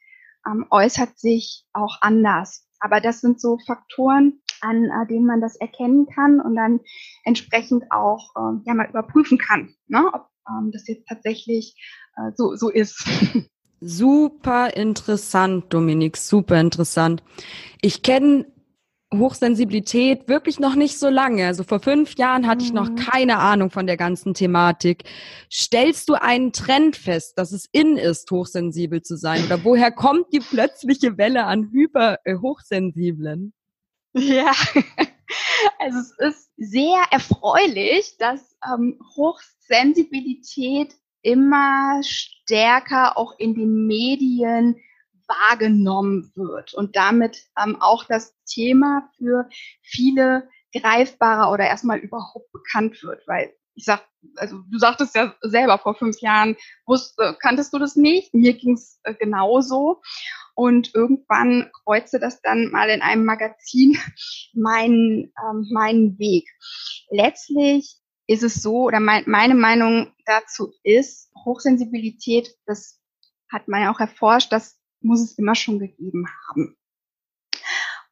ähm, 0.46 0.66
äußert 0.70 1.18
sich 1.20 1.66
auch 1.74 1.98
anders. 2.02 2.66
Aber 2.80 3.02
das 3.02 3.22
sind 3.22 3.42
so 3.42 3.58
Faktoren, 3.66 4.42
an 4.62 4.86
äh, 4.86 5.08
denen 5.08 5.26
man 5.26 5.42
das 5.42 5.56
erkennen 5.56 6.08
kann 6.08 6.40
und 6.40 6.56
dann 6.56 6.80
entsprechend 7.24 7.84
auch 7.92 8.34
ähm, 8.38 8.64
ja 8.66 8.74
mal 8.74 8.90
überprüfen 8.90 9.38
kann, 9.38 9.76
ne, 9.88 10.10
ob 10.14 10.28
ähm, 10.48 10.72
das 10.72 10.88
jetzt 10.88 11.08
tatsächlich 11.08 11.76
äh, 12.16 12.32
so, 12.36 12.56
so 12.56 12.70
ist. 12.70 13.06
Super 13.82 14.76
interessant, 14.76 15.74
Dominik, 15.74 16.18
super 16.18 16.60
interessant. 16.60 17.24
Ich 17.82 18.04
kenne 18.04 18.46
Hochsensibilität 19.14 20.28
wirklich 20.28 20.60
noch 20.60 20.76
nicht 20.76 21.00
so 21.00 21.10
lange. 21.10 21.48
Also 21.48 21.64
vor 21.64 21.80
fünf 21.80 22.16
Jahren 22.16 22.46
hatte 22.46 22.64
ich 22.64 22.74
noch 22.74 22.90
mhm. 22.90 22.96
keine 22.96 23.40
Ahnung 23.40 23.72
von 23.72 23.88
der 23.88 23.98
ganzen 23.98 24.36
Thematik. 24.36 25.04
Stellst 25.52 26.10
du 26.10 26.14
einen 26.14 26.54
Trend 26.54 26.96
fest, 26.96 27.38
dass 27.38 27.52
es 27.52 27.68
in 27.72 27.98
ist, 27.98 28.30
hochsensibel 28.30 29.02
zu 29.02 29.18
sein? 29.18 29.44
Oder 29.46 29.64
woher 29.64 29.92
kommt 29.92 30.32
die 30.32 30.40
plötzliche 30.40 31.18
Welle 31.18 31.46
an 31.46 31.72
hyper 31.72 32.20
äh, 32.24 32.36
hochsensiblen? 32.36 33.54
Ja, 34.14 34.52
also 35.80 36.00
es 36.00 36.12
ist 36.20 36.52
sehr 36.58 37.04
erfreulich, 37.10 38.16
dass 38.20 38.56
ähm, 38.72 39.00
Hochsensibilität 39.16 40.94
immer 41.22 42.02
stärker 42.04 43.18
auch 43.18 43.38
in 43.40 43.56
den 43.56 43.88
Medien 43.88 44.76
wahrgenommen 45.30 46.32
wird 46.36 46.74
und 46.74 46.96
damit 46.96 47.46
ähm, 47.62 47.82
auch 47.82 48.04
das 48.04 48.36
Thema 48.46 49.10
für 49.18 49.48
viele 49.82 50.50
greifbarer 50.74 51.52
oder 51.52 51.66
erstmal 51.66 52.00
überhaupt 52.00 52.52
bekannt 52.52 53.02
wird, 53.04 53.26
weil 53.28 53.54
ich 53.76 53.86
sag, 53.86 54.06
also 54.36 54.62
du 54.70 54.78
sagtest 54.78 55.16
ja 55.16 55.34
selber 55.42 55.78
vor 55.78 55.96
fünf 55.96 56.20
Jahren, 56.20 56.58
wusste, 56.86 57.38
kanntest 57.42 57.74
du 57.74 57.80
das 57.80 57.96
nicht? 57.96 58.34
Mir 58.34 58.54
ging's 58.54 59.00
äh, 59.04 59.14
genauso. 59.14 60.02
Und 60.54 60.94
irgendwann 60.94 61.72
kreuzte 61.86 62.20
das 62.20 62.42
dann 62.42 62.72
mal 62.72 62.90
in 62.90 63.02
einem 63.02 63.24
Magazin 63.24 63.98
meinen, 64.54 65.32
ähm, 65.50 65.68
meinen 65.72 66.20
Weg. 66.20 66.50
Letztlich 67.10 67.96
ist 68.28 68.44
es 68.44 68.62
so, 68.62 68.84
oder 68.84 69.00
mein, 69.00 69.24
meine 69.28 69.56
Meinung 69.56 70.14
dazu 70.26 70.74
ist, 70.84 71.32
Hochsensibilität, 71.46 72.54
das 72.66 73.00
hat 73.50 73.68
man 73.68 73.82
ja 73.84 73.94
auch 73.94 74.00
erforscht, 74.00 74.52
dass 74.52 74.79
muss 75.02 75.22
es 75.22 75.38
immer 75.38 75.56
schon 75.56 75.80
gegeben 75.80 76.26
haben. 76.50 76.78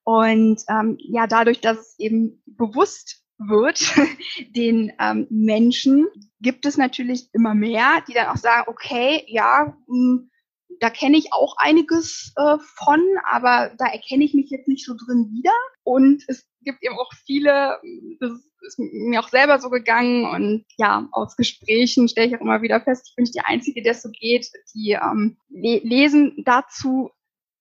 Und 0.03 0.63
ähm, 0.69 0.97
ja, 0.99 1.27
dadurch, 1.27 1.59
dass 1.59 1.79
es 1.79 1.99
eben 1.99 2.41
bewusst 2.45 3.23
wird 3.37 3.93
den 4.55 4.91
ähm, 4.99 5.27
Menschen, 5.29 6.07
gibt 6.39 6.65
es 6.65 6.77
natürlich 6.77 7.29
immer 7.33 7.53
mehr, 7.53 8.03
die 8.07 8.13
dann 8.13 8.27
auch 8.27 8.37
sagen, 8.37 8.65
okay, 8.67 9.23
ja, 9.27 9.77
mh, 9.87 10.19
hm, 10.19 10.31
da 10.79 10.89
kenne 10.89 11.17
ich 11.17 11.33
auch 11.33 11.55
einiges 11.57 12.33
äh, 12.35 12.57
von, 12.75 13.01
aber 13.25 13.73
da 13.77 13.87
erkenne 13.87 14.23
ich 14.23 14.33
mich 14.33 14.49
jetzt 14.49 14.67
nicht 14.67 14.85
so 14.85 14.93
drin 14.93 15.29
wieder. 15.31 15.53
Und 15.83 16.23
es 16.27 16.47
gibt 16.67 16.83
eben 16.83 16.99
auch 16.99 17.11
viele, 17.25 17.79
das 18.19 18.31
ist 18.61 18.77
mir 18.77 19.21
auch 19.21 19.29
selber 19.29 19.57
so 19.59 19.69
gegangen 19.69 20.25
und 20.25 20.65
ja, 20.77 21.07
aus 21.13 21.37
Gesprächen 21.37 22.09
stelle 22.09 22.27
ich 22.27 22.35
auch 22.35 22.41
immer 22.41 22.61
wieder 22.61 22.81
fest, 22.81 23.07
ich 23.09 23.15
bin 23.15 23.23
nicht 23.23 23.35
die 23.35 23.45
Einzige, 23.45 23.81
der 23.81 23.93
es 23.93 24.01
so 24.01 24.09
geht, 24.11 24.51
die 24.75 24.91
ähm, 24.91 25.37
le 25.49 25.79
lesen 25.79 26.43
dazu 26.43 27.11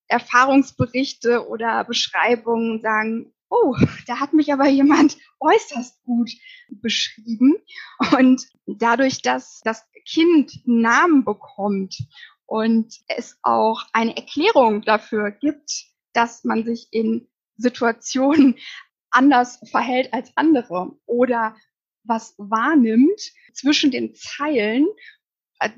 Erfahrungsberichte 0.09 1.47
oder 1.47 1.85
Beschreibungen 1.85 2.81
sagen, 2.81 3.33
oh, 3.49 3.75
da 4.07 4.19
hat 4.19 4.33
mich 4.33 4.51
aber 4.51 4.67
jemand 4.67 5.17
äußerst 5.39 6.03
gut 6.03 6.31
beschrieben. 6.69 7.55
Und 8.17 8.43
dadurch, 8.65 9.21
dass 9.21 9.61
das 9.63 9.83
Kind 10.05 10.51
einen 10.65 10.81
Namen 10.81 11.25
bekommt 11.25 11.97
und 12.45 12.93
es 13.07 13.37
auch 13.41 13.83
eine 13.93 14.15
Erklärung 14.15 14.81
dafür 14.81 15.31
gibt, 15.31 15.71
dass 16.13 16.43
man 16.43 16.65
sich 16.65 16.87
in 16.91 17.27
Situationen 17.57 18.57
anders 19.11 19.59
verhält 19.69 20.13
als 20.13 20.31
andere 20.35 20.91
oder 21.05 21.55
was 22.03 22.35
wahrnimmt 22.37 23.19
zwischen 23.53 23.91
den 23.91 24.15
Zeilen, 24.15 24.87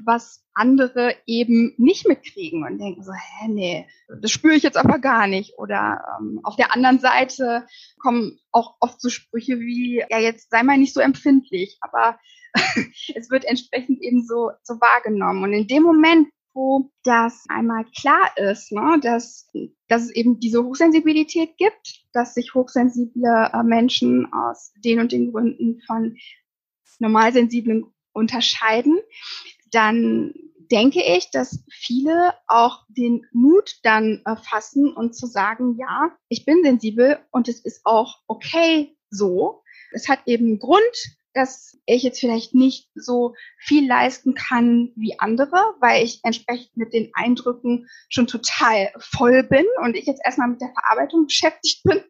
was 0.03 0.43
andere 0.53 1.15
eben 1.25 1.73
nicht 1.77 2.07
mitkriegen 2.07 2.65
und 2.65 2.79
denken 2.79 3.03
so, 3.03 3.13
hä, 3.13 3.47
nee, 3.47 3.87
das 4.21 4.31
spüre 4.31 4.55
ich 4.55 4.63
jetzt 4.63 4.77
aber 4.77 4.99
gar 4.99 5.27
nicht. 5.27 5.57
Oder 5.57 6.19
ähm, 6.19 6.41
auf 6.43 6.55
der 6.57 6.75
anderen 6.75 6.99
Seite 6.99 7.65
kommen 8.01 8.39
auch 8.51 8.75
oft 8.81 9.01
so 9.01 9.09
Sprüche 9.09 9.59
wie, 9.59 10.03
ja, 10.09 10.19
jetzt 10.19 10.49
sei 10.49 10.63
mal 10.63 10.77
nicht 10.77 10.93
so 10.93 10.99
empfindlich, 10.99 11.77
aber 11.81 12.19
es 13.15 13.29
wird 13.29 13.45
entsprechend 13.45 14.01
eben 14.01 14.25
so, 14.25 14.51
so 14.63 14.75
wahrgenommen. 14.75 15.43
Und 15.43 15.53
in 15.53 15.67
dem 15.67 15.83
Moment, 15.83 16.27
wo 16.53 16.91
das 17.03 17.45
einmal 17.49 17.85
klar 17.97 18.29
ist, 18.37 18.71
ne, 18.71 18.99
dass, 19.01 19.49
dass 19.87 20.03
es 20.03 20.11
eben 20.11 20.39
diese 20.39 20.63
Hochsensibilität 20.63 21.57
gibt, 21.57 22.05
dass 22.13 22.33
sich 22.33 22.53
hochsensible 22.53 23.51
äh, 23.53 23.63
Menschen 23.63 24.31
aus 24.33 24.73
den 24.83 24.99
und 24.99 25.11
den 25.11 25.31
Gründen 25.31 25.81
von 25.85 26.17
normalsensiblen 26.99 27.85
unterscheiden, 28.13 28.99
dann 29.71 30.33
denke 30.71 31.01
ich, 31.01 31.31
dass 31.31 31.63
viele 31.71 32.33
auch 32.47 32.85
den 32.89 33.25
Mut 33.31 33.79
dann 33.83 34.23
fassen 34.43 34.93
und 34.93 35.15
zu 35.15 35.25
sagen, 35.25 35.77
ja, 35.79 36.11
ich 36.27 36.45
bin 36.45 36.63
sensibel 36.63 37.19
und 37.31 37.47
es 37.47 37.59
ist 37.59 37.81
auch 37.85 38.19
okay 38.27 38.95
so. 39.09 39.63
Es 39.91 40.07
hat 40.07 40.19
eben 40.25 40.59
Grund, 40.59 41.18
dass 41.33 41.77
ich 41.85 42.03
jetzt 42.03 42.19
vielleicht 42.19 42.55
nicht 42.55 42.89
so 42.95 43.35
viel 43.59 43.87
leisten 43.87 44.33
kann 44.33 44.91
wie 44.95 45.19
andere, 45.19 45.57
weil 45.79 46.03
ich 46.03 46.21
entsprechend 46.23 46.75
mit 46.75 46.93
den 46.93 47.11
Eindrücken 47.13 47.87
schon 48.09 48.27
total 48.27 48.91
voll 48.97 49.43
bin 49.43 49.65
und 49.81 49.95
ich 49.95 50.05
jetzt 50.05 50.21
erstmal 50.25 50.49
mit 50.49 50.61
der 50.61 50.73
Verarbeitung 50.73 51.27
beschäftigt 51.27 51.83
bin 51.83 52.01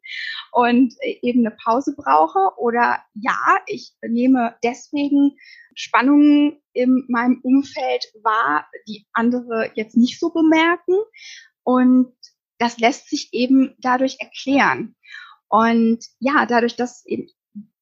und 0.51 0.93
eben 1.21 1.45
eine 1.45 1.55
Pause 1.63 1.95
brauche. 1.95 2.39
Oder 2.57 3.03
ja, 3.13 3.57
ich 3.67 3.93
nehme 4.01 4.55
deswegen 4.63 5.37
Spannungen 5.75 6.61
in 6.73 7.05
meinem 7.09 7.39
Umfeld 7.43 8.05
wahr, 8.23 8.67
die 8.87 9.05
andere 9.13 9.71
jetzt 9.75 9.97
nicht 9.97 10.19
so 10.19 10.29
bemerken. 10.29 10.95
Und 11.63 12.13
das 12.57 12.77
lässt 12.79 13.09
sich 13.09 13.29
eben 13.33 13.75
dadurch 13.79 14.17
erklären. 14.19 14.95
Und 15.47 16.05
ja, 16.19 16.45
dadurch, 16.45 16.75
dass 16.75 17.05
eben 17.05 17.27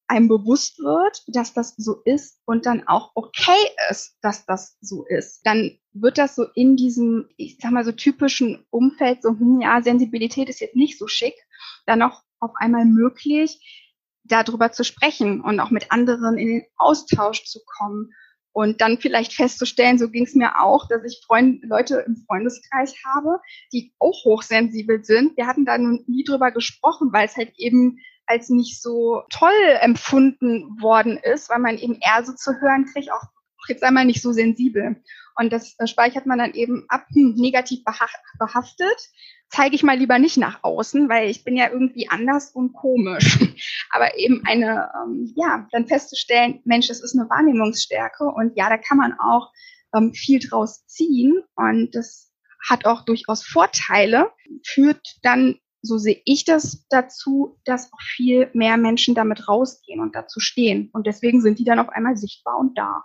einem 0.08 0.28
bewusst 0.28 0.78
wird, 0.78 1.22
dass 1.28 1.52
das 1.52 1.74
so 1.76 2.00
ist 2.04 2.40
und 2.46 2.66
dann 2.66 2.86
auch 2.88 3.12
okay 3.14 3.70
ist, 3.90 4.16
dass 4.22 4.46
das 4.46 4.78
so 4.80 5.04
ist, 5.06 5.42
dann 5.44 5.78
wird 5.92 6.18
das 6.18 6.34
so 6.34 6.44
in 6.54 6.76
diesem, 6.76 7.28
ich 7.36 7.58
sag 7.60 7.72
mal 7.72 7.84
so 7.84 7.92
typischen 7.92 8.64
Umfeld, 8.70 9.22
so, 9.22 9.30
hm, 9.30 9.60
ja, 9.60 9.82
Sensibilität 9.82 10.48
ist 10.48 10.60
jetzt 10.60 10.76
nicht 10.76 10.98
so 10.98 11.06
schick, 11.06 11.34
dann 11.86 12.02
auch 12.02 12.22
auf 12.40 12.52
einmal 12.56 12.84
möglich, 12.84 13.86
darüber 14.24 14.72
zu 14.72 14.84
sprechen 14.84 15.40
und 15.40 15.60
auch 15.60 15.70
mit 15.70 15.90
anderen 15.90 16.38
in 16.38 16.48
den 16.48 16.64
Austausch 16.76 17.44
zu 17.44 17.60
kommen 17.64 18.12
und 18.52 18.80
dann 18.80 18.98
vielleicht 18.98 19.34
festzustellen, 19.34 19.98
so 19.98 20.10
ging 20.10 20.24
es 20.24 20.34
mir 20.34 20.60
auch, 20.60 20.88
dass 20.88 21.04
ich 21.04 21.22
Freund, 21.26 21.62
Leute 21.64 22.04
im 22.06 22.16
Freundeskreis 22.26 22.94
habe, 23.04 23.40
die 23.72 23.92
auch 23.98 24.24
hochsensibel 24.24 25.04
sind. 25.04 25.36
Wir 25.36 25.46
hatten 25.46 25.64
da 25.64 25.78
nun 25.78 26.04
nie 26.06 26.24
drüber 26.24 26.50
gesprochen, 26.50 27.10
weil 27.12 27.26
es 27.26 27.36
halt 27.36 27.52
eben 27.56 27.98
als 28.28 28.50
nicht 28.50 28.80
so 28.82 29.22
toll 29.30 29.50
empfunden 29.80 30.80
worden 30.80 31.16
ist, 31.16 31.50
weil 31.50 31.58
man 31.58 31.78
eben 31.78 31.94
eher 31.94 32.24
so 32.24 32.32
zu 32.32 32.60
hören 32.60 32.86
kriegt, 32.92 33.10
auch 33.12 33.22
jetzt 33.68 33.82
einmal 33.82 34.04
nicht 34.04 34.22
so 34.22 34.32
sensibel. 34.32 35.02
Und 35.36 35.52
das 35.52 35.76
speichert 35.86 36.26
man 36.26 36.38
dann 36.38 36.52
eben 36.52 36.84
ab, 36.88 37.06
hm, 37.12 37.34
negativ 37.36 37.84
behaftet. 38.38 39.08
Zeige 39.50 39.76
ich 39.76 39.82
mal 39.82 39.96
lieber 39.96 40.18
nicht 40.18 40.36
nach 40.36 40.62
außen, 40.62 41.08
weil 41.08 41.30
ich 41.30 41.44
bin 41.44 41.56
ja 41.56 41.70
irgendwie 41.70 42.08
anders 42.08 42.50
und 42.50 42.72
komisch. 42.72 43.38
Aber 43.90 44.18
eben 44.18 44.42
eine, 44.46 44.90
ähm, 44.94 45.32
ja, 45.36 45.66
dann 45.70 45.86
festzustellen, 45.86 46.60
Mensch, 46.64 46.88
das 46.88 47.02
ist 47.02 47.16
eine 47.16 47.30
Wahrnehmungsstärke 47.30 48.24
und 48.24 48.56
ja, 48.56 48.68
da 48.68 48.76
kann 48.78 48.98
man 48.98 49.14
auch 49.18 49.52
ähm, 49.94 50.12
viel 50.12 50.40
draus 50.40 50.84
ziehen 50.86 51.42
und 51.54 51.94
das 51.94 52.32
hat 52.68 52.84
auch 52.84 53.04
durchaus 53.04 53.44
Vorteile, 53.44 54.32
führt 54.64 55.00
dann 55.22 55.58
so 55.82 55.98
sehe 55.98 56.20
ich 56.24 56.44
das 56.44 56.86
dazu, 56.88 57.58
dass 57.64 57.92
auch 57.92 58.00
viel 58.00 58.50
mehr 58.52 58.76
Menschen 58.76 59.14
damit 59.14 59.48
rausgehen 59.48 60.00
und 60.00 60.14
dazu 60.14 60.40
stehen. 60.40 60.90
Und 60.92 61.06
deswegen 61.06 61.40
sind 61.40 61.58
die 61.58 61.64
dann 61.64 61.78
auf 61.78 61.88
einmal 61.88 62.16
sichtbar 62.16 62.58
und 62.58 62.76
da. 62.76 63.04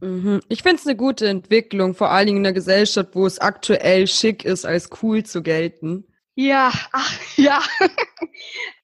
Mhm. 0.00 0.40
Ich 0.48 0.62
finde 0.62 0.76
es 0.76 0.86
eine 0.86 0.96
gute 0.96 1.28
Entwicklung, 1.28 1.94
vor 1.94 2.10
allen 2.10 2.26
Dingen 2.26 2.38
in 2.38 2.46
einer 2.46 2.54
Gesellschaft, 2.54 3.14
wo 3.14 3.26
es 3.26 3.38
aktuell 3.38 4.06
schick 4.06 4.44
ist, 4.44 4.64
als 4.64 4.90
cool 5.02 5.24
zu 5.24 5.42
gelten. 5.42 6.04
Ja, 6.34 6.72
ach 6.92 7.20
ja. 7.36 7.62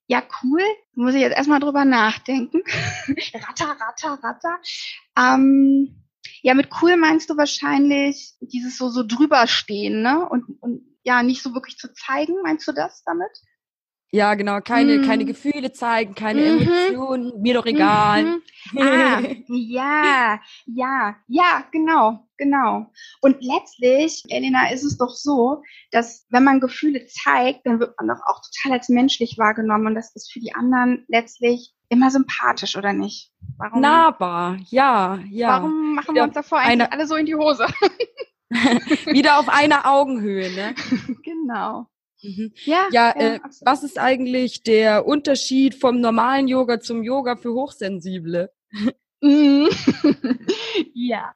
ja, 0.07 0.23
cool. 0.43 0.63
Muss 0.95 1.15
ich 1.15 1.21
jetzt 1.21 1.37
erstmal 1.37 1.61
drüber 1.61 1.85
nachdenken. 1.85 2.63
ratter, 3.35 3.77
ratter, 3.81 4.19
ratter. 4.23 4.59
Ähm, 5.19 5.97
ja, 6.43 6.55
mit 6.55 6.69
cool 6.81 6.97
meinst 6.97 7.29
du 7.29 7.37
wahrscheinlich 7.37 8.35
dieses 8.41 8.79
so, 8.79 8.89
so 8.89 9.03
drüberstehen, 9.07 10.03
ne? 10.03 10.27
Und, 10.29 10.45
und 10.61 10.90
ja, 11.03 11.23
nicht 11.23 11.43
so 11.43 11.55
wirklich 11.55 11.77
zu 11.77 11.93
zeigen, 11.93 12.35
meinst 12.43 12.67
du 12.69 12.73
das 12.73 13.03
damit? 13.05 13.31
Ja, 14.13 14.35
genau, 14.35 14.61
keine, 14.61 14.99
mm. 14.99 15.07
keine 15.07 15.25
Gefühle 15.25 15.73
zeigen, 15.73 16.17
keine 16.17 16.41
mhm. 16.41 16.63
Emotionen, 16.63 17.41
mir 17.41 17.55
doch 17.55 17.67
egal. 17.67 18.25
Mhm. 18.25 18.43
Ah, 18.79 19.21
ja, 19.49 20.41
ja, 20.67 21.17
ja, 21.27 21.65
genau, 21.73 22.29
genau. 22.37 22.87
Und 23.21 23.39
letztlich, 23.41 24.23
Elena, 24.29 24.71
ist 24.71 24.85
es 24.85 24.99
doch 24.99 25.09
so, 25.09 25.63
dass 25.91 26.27
wenn 26.29 26.45
man 26.45 26.61
Gefühle 26.61 27.07
zeigt, 27.07 27.67
dann 27.67 27.81
wird 27.81 27.95
man 27.99 28.09
doch 28.09 28.23
auch 28.27 28.41
total 28.41 28.79
als 28.79 28.89
menschlich 28.89 29.39
wahrgenommen 29.39 29.89
und 29.89 29.95
das 29.95 30.15
ist 30.15 30.31
für 30.31 30.41
die 30.41 30.55
anderen 30.55 31.05
letztlich 31.09 31.73
immer 31.89 32.11
sympathisch, 32.11 32.77
oder 32.77 32.93
nicht? 32.93 33.33
Warum, 33.57 33.81
Nahbar, 33.81 34.59
ja, 34.69 35.19
ja. 35.31 35.49
Warum 35.49 35.95
machen 35.95 36.15
wir 36.15 36.23
uns 36.23 36.35
davor 36.35 36.59
eigentlich 36.59 36.73
eine, 36.73 36.93
alle 36.93 37.07
so 37.07 37.17
in 37.17 37.27
die 37.27 37.35
Hose? 37.35 37.67
wieder 39.07 39.39
auf 39.39 39.49
einer 39.49 39.87
Augenhöhe, 39.87 40.51
ne? 40.51 40.75
genau. 41.23 41.87
Mhm. 42.23 42.53
Ja, 42.65 42.89
ja, 42.91 43.15
ja 43.19 43.35
äh, 43.35 43.41
was 43.63 43.83
ist 43.83 43.99
eigentlich 43.99 44.63
der 44.63 45.07
Unterschied 45.07 45.75
vom 45.75 46.01
normalen 46.01 46.49
Yoga 46.49 46.81
zum 46.81 47.03
Yoga 47.03 47.37
für 47.37 47.53
Hochsensible? 47.55 48.53
Mhm. 49.23 49.69
ja, 50.95 51.33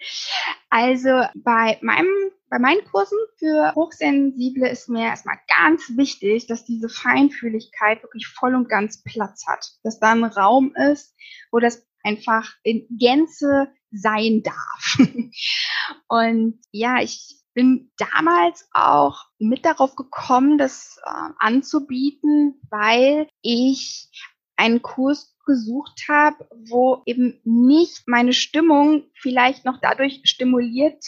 also 0.70 1.22
bei 1.35 1.79
meinem 1.83 2.09
bei 2.50 2.59
meinen 2.61 2.85
Kursen 2.85 3.18
für 3.38 3.74
Hochsensible 3.74 4.68
ist 4.68 4.88
mir 4.88 5.07
erstmal 5.07 5.38
ganz 5.48 5.96
wichtig, 5.96 6.46
dass 6.46 6.64
diese 6.64 6.88
Feinfühligkeit 6.88 8.03
wirklich 8.03 8.29
voll 8.29 8.55
und 8.55 8.68
ganz 8.68 9.03
Platz 9.03 9.44
hat. 9.48 9.66
Dass 9.83 9.98
da 9.98 10.12
ein 10.12 10.22
Raum 10.22 10.72
ist, 10.77 11.16
wo 11.50 11.59
das 11.59 11.85
einfach 12.05 12.55
in 12.62 12.87
Gänze 12.96 13.72
sein 13.94 14.42
darf. 14.42 14.98
und 16.09 16.61
ja, 16.70 17.00
ich 17.00 17.37
bin 17.54 17.90
damals 17.96 18.68
auch 18.72 19.26
mit 19.38 19.64
darauf 19.64 19.94
gekommen, 19.96 20.59
das 20.59 20.98
äh, 21.04 21.30
anzubieten, 21.38 22.61
weil 22.68 23.28
ich 23.42 24.11
einen 24.57 24.83
Kurs 24.83 25.37
gesucht 25.46 26.07
habe, 26.09 26.48
wo 26.68 27.02
eben 27.07 27.40
nicht 27.44 28.09
meine 28.09 28.33
Stimmung 28.33 29.04
vielleicht 29.14 29.64
noch 29.64 29.78
dadurch 29.80 30.22
stimuliert 30.24 31.04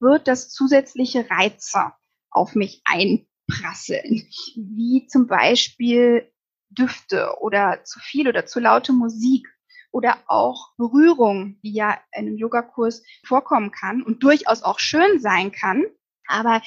wird, 0.00 0.28
dass 0.28 0.50
zusätzliche 0.50 1.28
Reize 1.30 1.92
auf 2.30 2.54
mich 2.54 2.82
einprasseln, 2.84 4.28
wie 4.56 5.06
zum 5.06 5.26
Beispiel 5.26 6.30
Düfte 6.70 7.36
oder 7.40 7.82
zu 7.84 7.98
viel 7.98 8.28
oder 8.28 8.46
zu 8.46 8.60
laute 8.60 8.92
Musik 8.92 9.48
oder 9.92 10.18
auch 10.26 10.72
Berührung, 10.76 11.58
die 11.62 11.72
ja 11.72 11.98
in 12.12 12.26
einem 12.26 12.36
Yogakurs 12.36 13.02
vorkommen 13.24 13.70
kann 13.70 14.02
und 14.02 14.22
durchaus 14.22 14.62
auch 14.62 14.78
schön 14.78 15.20
sein 15.20 15.52
kann. 15.52 15.84
Aber 16.26 16.62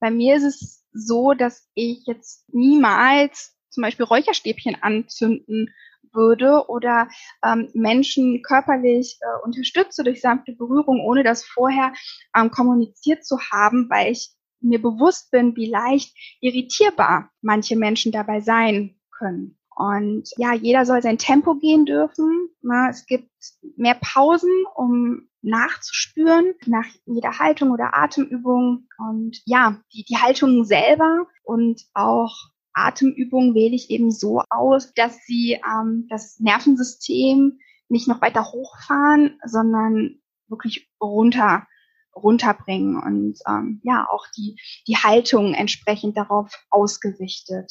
bei 0.00 0.10
mir 0.10 0.36
ist 0.36 0.44
es 0.44 0.84
so, 0.92 1.32
dass 1.32 1.68
ich 1.74 2.02
jetzt 2.06 2.44
niemals 2.52 3.56
zum 3.70 3.82
Beispiel 3.82 4.06
Räucherstäbchen 4.06 4.82
anzünden 4.82 5.74
würde 6.12 6.68
oder 6.68 7.08
ähm, 7.44 7.70
Menschen 7.74 8.42
körperlich 8.42 9.18
äh, 9.20 9.44
unterstütze 9.44 10.02
durch 10.02 10.20
sanfte 10.20 10.52
Berührung, 10.52 11.00
ohne 11.00 11.22
das 11.22 11.44
vorher 11.44 11.92
ähm, 12.34 12.50
kommuniziert 12.50 13.24
zu 13.24 13.38
haben, 13.52 13.88
weil 13.90 14.12
ich 14.12 14.30
mir 14.60 14.80
bewusst 14.80 15.30
bin, 15.30 15.54
wie 15.56 15.70
leicht 15.70 16.16
irritierbar 16.40 17.30
manche 17.42 17.76
Menschen 17.76 18.12
dabei 18.12 18.40
sein 18.40 18.98
können. 19.16 19.58
Und 19.76 20.30
ja, 20.38 20.54
jeder 20.54 20.86
soll 20.86 21.02
sein 21.02 21.18
Tempo 21.18 21.54
gehen 21.54 21.84
dürfen. 21.84 22.48
Es 22.88 23.04
gibt 23.04 23.30
mehr 23.76 23.96
Pausen, 24.00 24.50
um 24.74 25.28
nachzuspüren 25.42 26.54
nach 26.64 26.86
jeder 27.04 27.38
Haltung 27.38 27.70
oder 27.70 27.94
Atemübung. 27.94 28.88
Und 28.96 29.42
ja, 29.44 29.78
die, 29.92 30.04
die 30.04 30.16
Haltung 30.16 30.64
selber 30.64 31.26
und 31.42 31.82
auch 31.92 32.34
Atemübungen 32.72 33.54
wähle 33.54 33.74
ich 33.74 33.90
eben 33.90 34.10
so 34.10 34.42
aus, 34.48 34.94
dass 34.94 35.18
sie 35.26 35.60
ähm, 35.64 36.06
das 36.08 36.40
Nervensystem 36.40 37.58
nicht 37.88 38.08
noch 38.08 38.22
weiter 38.22 38.44
hochfahren, 38.50 39.38
sondern 39.44 40.20
wirklich 40.48 40.90
runter 41.00 41.66
runterbringen 42.14 42.96
und 42.96 43.38
ähm, 43.46 43.82
ja 43.84 44.08
auch 44.10 44.26
die 44.34 44.58
die 44.86 44.96
Haltung 44.96 45.52
entsprechend 45.52 46.16
darauf 46.16 46.50
ausgerichtet 46.70 47.70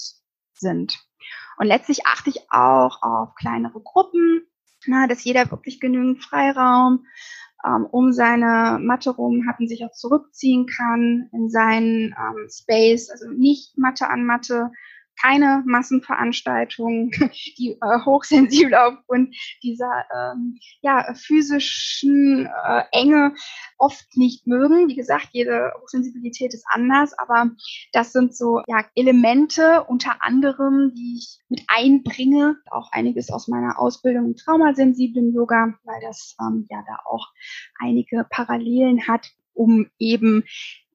sind. 0.60 1.00
Und 1.58 1.68
letztlich 1.68 2.06
achte 2.06 2.30
ich 2.30 2.52
auch 2.52 3.02
auf 3.02 3.36
kleinere 3.36 3.82
Gruppen, 3.82 4.46
na, 4.86 5.08
dass 5.08 5.24
jeder 5.24 5.50
wirklich 5.52 5.80
genügend 5.80 6.24
Freiraum 6.24 7.06
ähm, 7.66 7.86
um 7.86 8.12
seine 8.12 8.78
Matte 8.80 9.12
rum 9.12 9.48
hat 9.48 9.60
und 9.60 9.68
sich 9.68 9.84
auch 9.86 9.92
zurückziehen 9.92 10.68
kann 10.68 11.30
in 11.32 11.50
seinen 11.50 12.16
ähm, 12.18 12.48
Space, 12.50 13.10
also 13.10 13.30
nicht 13.30 13.78
Matte 13.78 14.10
an 14.10 14.26
Matte, 14.26 14.72
keine 15.22 15.64
Massenveranstaltungen, 15.66 17.12
die 17.58 17.78
äh, 17.82 18.06
hochsensibel 18.06 18.76
aufgrund 18.76 19.36
dieser 19.64 20.06
ähm, 20.14 20.60
ja, 20.82 21.14
physischen 21.14 22.46
äh, 22.46 22.84
Enge 22.92 23.34
oft 23.78 24.06
nicht 24.16 24.48
mögen. 24.48 24.88
Wie 24.88 24.96
gesagt, 24.96 25.30
jede 25.32 25.72
Hochsensibilität 25.82 26.54
ist 26.54 26.66
anders, 26.70 27.18
aber 27.18 27.52
das 27.94 28.12
sind 28.12 28.36
so 28.36 28.62
ja, 28.68 28.86
Elemente 28.96 29.84
unter 29.84 30.24
anderem, 30.24 30.94
die 30.96 31.18
ich 31.18 31.40
mit 31.50 31.64
einbringe. 31.68 32.58
Auch 32.72 32.92
einiges 32.92 33.32
aus 33.32 33.48
meiner 33.48 33.80
Ausbildung 33.80 34.26
im 34.26 34.36
traumasensiblen 34.36 35.34
Yoga, 35.34 35.74
weil 35.84 36.02
das 36.02 36.36
ähm, 36.42 36.68
ja 36.70 36.84
da 36.88 37.00
auch 37.06 37.28
einige 37.80 38.26
Parallelen 38.30 39.08
hat, 39.08 39.32
um 39.54 39.88
eben 40.00 40.44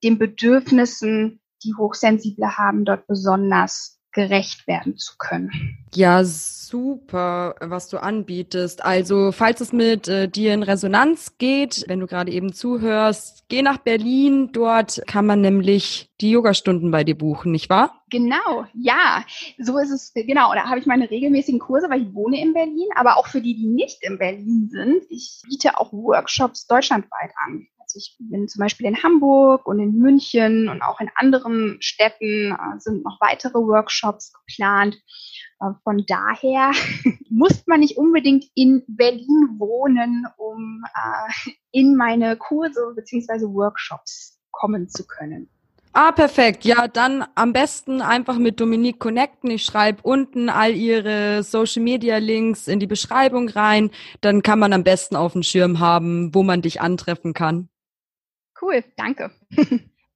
den 0.03 0.19
Bedürfnissen 0.19 1.41
die 1.63 1.75
Hochsensible 1.75 2.57
haben, 2.57 2.85
dort 2.85 3.07
besonders 3.07 4.00
gerecht 4.13 4.67
werden 4.67 4.97
zu 4.97 5.15
können. 5.19 5.79
Ja, 5.95 6.25
super, 6.25 7.55
was 7.61 7.89
du 7.89 7.99
anbietest. 7.99 8.85
Also, 8.85 9.33
falls 9.33 9.61
es 9.61 9.73
mit 9.73 10.09
äh, 10.09 10.29
dir 10.29 10.55
in 10.55 10.63
Resonanz 10.63 11.37
geht, 11.39 11.85
wenn 11.89 12.01
du 12.01 12.07
gerade 12.07 12.31
eben 12.31 12.53
zuhörst, 12.53 13.45
geh 13.49 13.63
nach 13.63 13.79
Berlin. 13.79 14.51
Dort 14.53 15.03
kann 15.07 15.27
man 15.27 15.41
nämlich 15.41 16.11
die 16.21 16.31
Yogastunden 16.31 16.91
bei 16.91 17.05
dir 17.05 17.17
buchen, 17.17 17.53
nicht 17.53 17.71
wahr? 17.71 18.03
Genau, 18.11 18.67
ja, 18.75 19.25
so 19.59 19.79
ist 19.79 19.91
es. 19.91 20.13
Genau, 20.15 20.53
da 20.55 20.65
habe 20.69 20.81
ich 20.81 20.87
meine 20.87 21.11
regelmäßigen 21.11 21.61
Kurse, 21.61 21.89
weil 21.89 22.03
ich 22.03 22.15
wohne 22.15 22.41
in 22.41 22.53
Berlin, 22.53 22.89
aber 22.97 23.17
auch 23.17 23.27
für 23.27 23.41
die, 23.41 23.55
die 23.55 23.69
nicht 23.69 24.03
in 24.03 24.19
Berlin 24.19 24.69
sind. 24.71 25.05
Ich 25.09 25.43
biete 25.49 25.79
auch 25.79 25.93
Workshops 25.93 26.67
deutschlandweit 26.67 27.31
an. 27.45 27.67
Also 27.91 27.99
ich 27.99 28.17
bin 28.21 28.47
zum 28.47 28.61
Beispiel 28.61 28.87
in 28.87 29.03
Hamburg 29.03 29.67
und 29.67 29.81
in 29.81 29.99
München 29.99 30.69
und 30.69 30.81
auch 30.81 31.01
in 31.01 31.11
anderen 31.17 31.79
Städten 31.81 32.53
äh, 32.53 32.79
sind 32.79 33.03
noch 33.03 33.21
weitere 33.21 33.55
Workshops 33.55 34.33
geplant. 34.33 34.97
Äh, 35.61 35.71
von 35.83 36.05
daher 36.07 36.71
muss 37.31 37.67
man 37.67 37.81
nicht 37.81 37.99
unbedingt 37.99 38.45
in 38.55 38.85
Berlin 38.87 39.57
wohnen, 39.59 40.25
um 40.37 40.85
äh, 40.95 41.51
in 41.73 41.97
meine 41.97 42.37
Kurse 42.37 42.93
bzw. 42.95 43.53
Workshops 43.53 44.39
kommen 44.53 44.89
zu 44.89 45.05
können. 45.05 45.51
Ah, 45.93 46.13
perfekt. 46.13 46.65
Ja, 46.65 46.87
dann 46.87 47.25
am 47.35 47.53
besten 47.53 48.01
einfach 48.01 48.39
mit 48.39 48.61
Dominique 48.61 49.01
connecten. 49.01 49.51
Ich 49.51 49.65
schreibe 49.65 50.03
unten 50.03 50.49
all 50.49 50.73
ihre 50.73 51.43
Social 51.43 51.83
Media 51.83 52.19
Links 52.19 52.69
in 52.69 52.79
die 52.79 52.87
Beschreibung 52.87 53.49
rein. 53.49 53.91
Dann 54.21 54.43
kann 54.43 54.61
man 54.61 54.73
am 54.73 54.85
besten 54.85 55.17
auf 55.17 55.33
dem 55.33 55.43
Schirm 55.43 55.81
haben, 55.81 56.33
wo 56.33 56.45
man 56.45 56.63
dich 56.63 56.81
antreffen 56.81 57.35
kann. 57.35 57.69
Cool, 58.61 58.85
danke. 58.97 59.31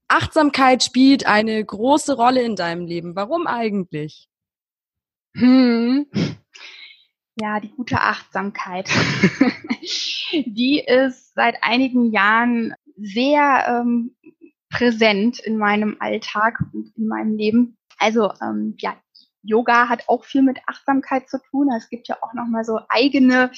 Achtsamkeit 0.09 0.83
spielt 0.83 1.26
eine 1.26 1.64
große 1.64 2.14
Rolle 2.16 2.42
in 2.42 2.57
deinem 2.57 2.87
Leben. 2.87 3.16
Warum 3.16 3.46
eigentlich? 3.46 4.28
Hm. 5.35 6.07
Ja, 7.37 7.59
die 7.59 7.70
gute 7.70 8.00
Achtsamkeit. 8.00 8.88
die 10.33 10.85
ist 10.87 11.35
seit 11.35 11.57
einigen 11.62 12.12
Jahren 12.12 12.74
sehr 12.96 13.64
ähm, 13.66 14.14
präsent 14.70 15.40
in 15.40 15.57
meinem 15.57 15.96
Alltag 15.98 16.59
und 16.72 16.92
in 16.96 17.07
meinem 17.07 17.37
Leben. 17.37 17.76
Also 17.98 18.30
ähm, 18.40 18.74
ja, 18.78 18.96
Yoga 19.44 19.88
hat 19.88 20.09
auch 20.09 20.24
viel 20.24 20.42
mit 20.42 20.59
Achtsamkeit 20.66 21.28
zu 21.28 21.38
tun. 21.50 21.70
Es 21.76 21.88
gibt 21.88 22.09
ja 22.09 22.16
auch 22.22 22.33
nochmal 22.35 22.64
so 22.64 22.80
eigene 22.88 23.50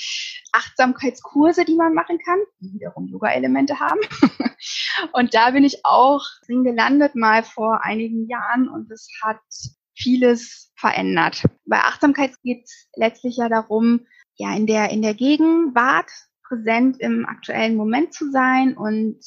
Achtsamkeitskurse, 0.52 1.64
die 1.64 1.76
man 1.76 1.94
machen 1.94 2.18
kann, 2.18 2.38
die 2.60 2.74
wiederum 2.74 3.06
Yoga-Elemente 3.06 3.78
haben. 3.78 4.00
und 5.12 5.34
da 5.34 5.50
bin 5.52 5.64
ich 5.64 5.84
auch 5.84 6.24
drin 6.46 6.64
gelandet 6.64 7.14
mal 7.14 7.44
vor 7.44 7.84
einigen 7.84 8.28
Jahren 8.28 8.68
und 8.68 8.90
es 8.90 9.08
hat 9.22 9.40
vieles 9.94 10.72
verändert. 10.76 11.44
Bei 11.64 11.78
Achtsamkeit 11.78 12.32
geht 12.42 12.64
es 12.64 12.88
letztlich 12.96 13.36
ja 13.36 13.48
darum, 13.48 14.06
ja, 14.34 14.54
in 14.54 14.66
der, 14.66 14.90
in 14.90 15.02
der 15.02 15.14
Gegenwart 15.14 16.10
präsent 16.46 17.00
im 17.00 17.26
aktuellen 17.26 17.76
Moment 17.76 18.12
zu 18.12 18.30
sein 18.30 18.76
und 18.76 19.18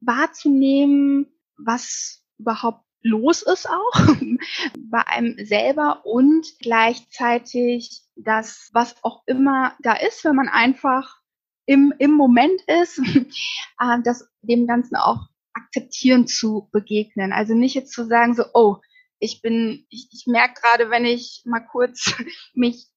wahrzunehmen, 0.00 1.26
was 1.56 2.22
überhaupt 2.38 2.83
los 3.04 3.42
ist 3.42 3.68
auch 3.68 3.92
bei 4.78 5.06
einem 5.06 5.36
selber 5.44 6.04
und 6.04 6.46
gleichzeitig 6.58 8.02
das, 8.16 8.70
was 8.72 8.96
auch 9.04 9.22
immer 9.26 9.76
da 9.80 9.92
ist, 9.92 10.24
wenn 10.24 10.34
man 10.34 10.48
einfach 10.48 11.20
im, 11.66 11.94
im 11.98 12.12
Moment 12.12 12.60
ist, 12.66 12.98
äh, 13.78 13.98
das 14.02 14.28
dem 14.42 14.66
Ganzen 14.66 14.96
auch 14.96 15.28
akzeptieren 15.52 16.26
zu 16.26 16.68
begegnen. 16.72 17.32
Also 17.32 17.54
nicht 17.54 17.74
jetzt 17.74 17.92
zu 17.92 18.06
sagen 18.06 18.34
so, 18.34 18.44
oh, 18.54 18.78
ich 19.18 19.40
bin, 19.40 19.86
ich, 19.88 20.08
ich 20.10 20.24
merke 20.26 20.60
gerade, 20.60 20.90
wenn 20.90 21.04
ich 21.04 21.42
mal 21.44 21.60
kurz 21.60 22.14
mich 22.54 22.88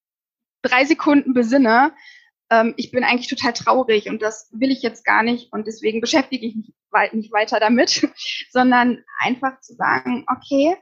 drei 0.62 0.86
Sekunden 0.86 1.34
besinne, 1.34 1.94
ähm, 2.50 2.74
ich 2.78 2.92
bin 2.92 3.04
eigentlich 3.04 3.28
total 3.28 3.54
traurig 3.54 4.10
und 4.10 4.22
das 4.22 4.50
will 4.52 4.72
ich 4.72 4.82
jetzt 4.82 5.06
gar 5.06 5.24
nicht 5.24 5.52
und 5.52 5.68
deswegen 5.68 6.02
beschäftige 6.02 6.46
ich 6.46 6.56
mich 6.56 6.74
nicht 7.14 7.34
weiter 7.34 7.60
damit, 7.60 8.10
sondern 8.52 9.04
einfach 9.20 9.60
zu 9.62 9.74
sagen, 9.76 10.26
okay, 10.28 10.76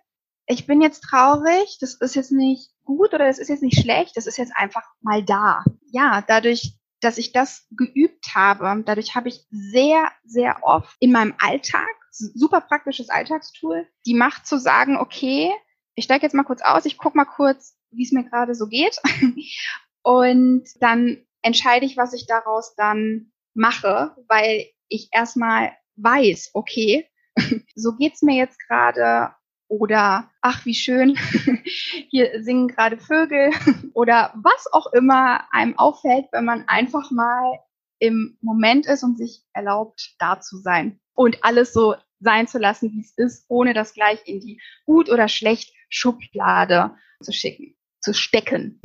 ich 0.48 0.68
bin 0.68 0.82
jetzt 0.82 1.02
traurig, 1.02 1.78
das 1.82 1.96
ist 1.96 2.16
jetzt 2.16 2.32
nicht 2.32 2.72
gut 2.84 3.14
oder 3.14 3.26
das 3.26 3.40
ist 3.40 3.50
jetzt 3.50 3.64
nicht 3.64 3.80
schlecht, 3.80 4.16
das 4.16 4.28
ist 4.28 4.38
jetzt 4.38 4.54
einfach 4.56 4.84
mal 5.02 5.24
da. 5.24 5.64
Ja, 5.92 6.24
dadurch, 6.28 6.76
dass 7.02 7.18
ich 7.18 7.32
das 7.32 7.68
geübt 7.72 8.36
habe, 8.36 8.84
dadurch 8.86 9.16
habe 9.16 9.30
ich 9.30 9.46
sehr, 9.50 10.12
sehr 10.24 10.60
oft 10.62 10.96
in 11.00 11.12
meinem 11.12 11.34
Alltag, 11.40 11.90
super 12.12 12.62
praktisches 12.62 13.10
Alltagstool, 13.10 13.88
die 14.06 14.14
Macht 14.14 14.46
zu 14.46 14.60
sagen, 14.60 14.98
okay, 14.98 15.52
ich 15.96 16.06
steige 16.06 16.24
jetzt 16.24 16.36
mal 16.36 16.44
kurz 16.44 16.62
aus, 16.62 16.86
ich 16.86 16.98
gucke 16.98 17.18
mal 17.18 17.26
kurz, 17.26 17.78
wie 17.92 18.04
es 18.04 18.12
mir 18.12 18.24
gerade 18.24 18.54
so 18.54 18.68
geht. 18.68 19.00
Und 20.04 20.66
dann 20.80 21.26
entscheide 21.46 21.86
ich, 21.86 21.96
was 21.96 22.14
ich 22.14 22.26
daraus 22.26 22.76
dann 22.76 23.32
mache, 23.54 24.16
weil 24.28 24.66
ich 24.88 25.10
erstmal 25.12 25.72
weiß, 25.96 26.52
okay, 26.54 27.08
so 27.76 27.96
geht's 27.96 28.24
mir 28.24 28.36
jetzt 28.36 28.60
gerade 28.68 29.34
oder 29.68 30.32
ach, 30.42 30.66
wie 30.66 30.74
schön, 30.74 31.18
hier 32.10 32.44
singen 32.44 32.68
gerade 32.68 32.98
Vögel 32.98 33.52
oder 33.94 34.34
was 34.36 34.72
auch 34.74 34.92
immer 34.94 35.42
einem 35.54 35.78
auffällt, 35.78 36.26
wenn 36.32 36.46
man 36.46 36.68
einfach 36.68 37.12
mal 37.12 37.60
im 38.00 38.38
Moment 38.42 38.88
ist 38.88 39.04
und 39.04 39.18
sich 39.18 39.44
erlaubt, 39.54 40.16
da 40.20 40.42
zu 40.42 40.58
sein 40.58 41.00
und 41.14 41.44
alles 41.44 41.74
so 41.74 41.96
sein 42.20 42.48
zu 42.48 42.58
lassen, 42.58 42.92
wie 42.92 43.02
es 43.02 43.14
ist, 43.18 43.46
ohne 43.50 43.74
das 43.74 43.94
gleich 43.94 44.20
in 44.26 44.40
die 44.40 44.60
gut 44.86 45.10
oder 45.10 45.28
schlecht 45.28 45.74
Schublade 45.90 46.96
zu 47.22 47.32
schicken, 47.32 47.76
zu 48.02 48.14
stecken 48.14 48.82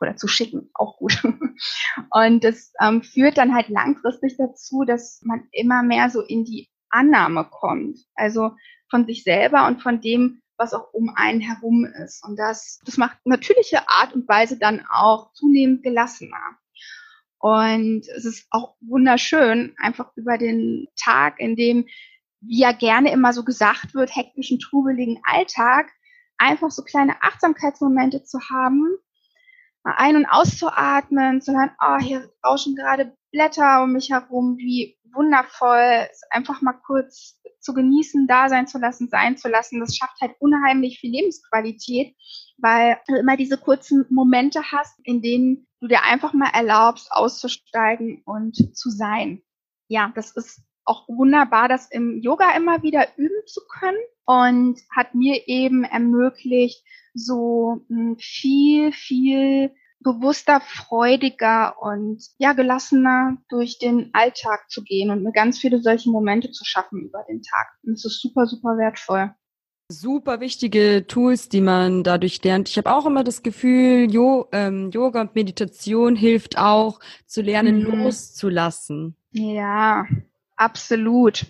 oder 0.00 0.16
zu 0.16 0.28
schicken, 0.28 0.70
auch 0.74 0.98
gut. 0.98 1.22
Und 2.10 2.44
das 2.44 2.72
ähm, 2.80 3.02
führt 3.02 3.38
dann 3.38 3.54
halt 3.54 3.68
langfristig 3.68 4.36
dazu, 4.36 4.84
dass 4.84 5.20
man 5.22 5.48
immer 5.52 5.82
mehr 5.82 6.10
so 6.10 6.20
in 6.20 6.44
die 6.44 6.68
Annahme 6.90 7.44
kommt. 7.50 7.98
Also 8.14 8.52
von 8.90 9.06
sich 9.06 9.24
selber 9.24 9.66
und 9.66 9.82
von 9.82 10.00
dem, 10.00 10.40
was 10.56 10.72
auch 10.72 10.92
um 10.92 11.12
einen 11.14 11.40
herum 11.40 11.84
ist. 12.04 12.24
Und 12.24 12.38
das, 12.38 12.80
das 12.84 12.96
macht 12.96 13.18
natürliche 13.24 13.88
Art 13.88 14.14
und 14.14 14.28
Weise 14.28 14.58
dann 14.58 14.84
auch 14.90 15.32
zunehmend 15.32 15.82
gelassener. 15.82 16.56
Und 17.38 18.08
es 18.16 18.24
ist 18.24 18.46
auch 18.50 18.76
wunderschön, 18.80 19.74
einfach 19.78 20.10
über 20.16 20.38
den 20.38 20.88
Tag, 20.96 21.38
in 21.38 21.56
dem, 21.56 21.86
wie 22.40 22.60
ja 22.60 22.72
gerne 22.72 23.12
immer 23.12 23.32
so 23.32 23.44
gesagt 23.44 23.94
wird, 23.94 24.14
hektischen, 24.14 24.58
trubeligen 24.58 25.20
Alltag, 25.24 25.90
einfach 26.38 26.70
so 26.70 26.82
kleine 26.82 27.22
Achtsamkeitsmomente 27.22 28.24
zu 28.24 28.38
haben, 28.50 28.96
ein- 29.96 30.16
und 30.16 30.26
auszuatmen, 30.26 31.40
zu 31.40 31.52
hören, 31.52 31.70
oh, 31.80 31.98
hier 31.98 32.30
rauschen 32.44 32.74
gerade 32.74 33.16
Blätter 33.32 33.82
um 33.82 33.92
mich 33.92 34.10
herum, 34.10 34.56
wie 34.56 34.96
wundervoll, 35.12 36.08
einfach 36.30 36.60
mal 36.62 36.74
kurz 36.74 37.40
zu 37.60 37.74
genießen, 37.74 38.26
da 38.26 38.48
sein 38.48 38.66
zu 38.66 38.78
lassen, 38.78 39.08
sein 39.08 39.36
zu 39.36 39.48
lassen. 39.48 39.80
Das 39.80 39.96
schafft 39.96 40.20
halt 40.20 40.32
unheimlich 40.38 41.00
viel 41.00 41.10
Lebensqualität, 41.10 42.14
weil 42.58 42.98
du 43.08 43.16
immer 43.16 43.36
diese 43.36 43.58
kurzen 43.58 44.06
Momente 44.10 44.60
hast, 44.70 44.98
in 45.04 45.22
denen 45.22 45.66
du 45.80 45.88
dir 45.88 46.02
einfach 46.02 46.32
mal 46.32 46.50
erlaubst, 46.52 47.10
auszusteigen 47.10 48.22
und 48.24 48.76
zu 48.76 48.90
sein. 48.90 49.42
Ja, 49.88 50.12
das 50.14 50.32
ist 50.32 50.62
auch 50.84 51.08
wunderbar, 51.08 51.68
das 51.68 51.90
im 51.90 52.20
Yoga 52.20 52.56
immer 52.56 52.82
wieder 52.82 53.08
üben 53.16 53.46
zu 53.46 53.60
können 53.68 53.98
und 54.24 54.80
hat 54.94 55.14
mir 55.14 55.48
eben 55.48 55.84
ermöglicht, 55.84 56.84
so 57.16 57.84
hm, 57.88 58.16
viel, 58.18 58.92
viel 58.92 59.72
bewusster, 60.00 60.60
freudiger 60.60 61.74
und 61.80 62.22
ja, 62.38 62.52
gelassener 62.52 63.38
durch 63.48 63.78
den 63.78 64.10
Alltag 64.12 64.70
zu 64.70 64.84
gehen 64.84 65.10
und 65.10 65.22
mir 65.22 65.32
ganz 65.32 65.58
viele 65.58 65.80
solche 65.80 66.10
Momente 66.10 66.50
zu 66.52 66.64
schaffen 66.64 67.00
über 67.02 67.24
den 67.28 67.42
Tag. 67.42 67.66
Und 67.82 67.94
es 67.94 68.04
ist 68.04 68.20
super, 68.20 68.46
super 68.46 68.76
wertvoll. 68.76 69.34
Super 69.88 70.40
wichtige 70.40 71.06
Tools, 71.06 71.48
die 71.48 71.60
man 71.60 72.02
dadurch 72.02 72.42
lernt. 72.42 72.68
Ich 72.68 72.76
habe 72.76 72.92
auch 72.92 73.06
immer 73.06 73.22
das 73.22 73.42
Gefühl, 73.42 74.12
jo, 74.12 74.48
ähm, 74.52 74.90
Yoga 74.90 75.20
und 75.20 75.34
Meditation 75.34 76.16
hilft 76.16 76.58
auch 76.58 76.98
zu 77.26 77.40
lernen, 77.40 77.84
mhm. 77.84 78.02
loszulassen. 78.02 79.16
Ja, 79.30 80.04
absolut. 80.56 81.46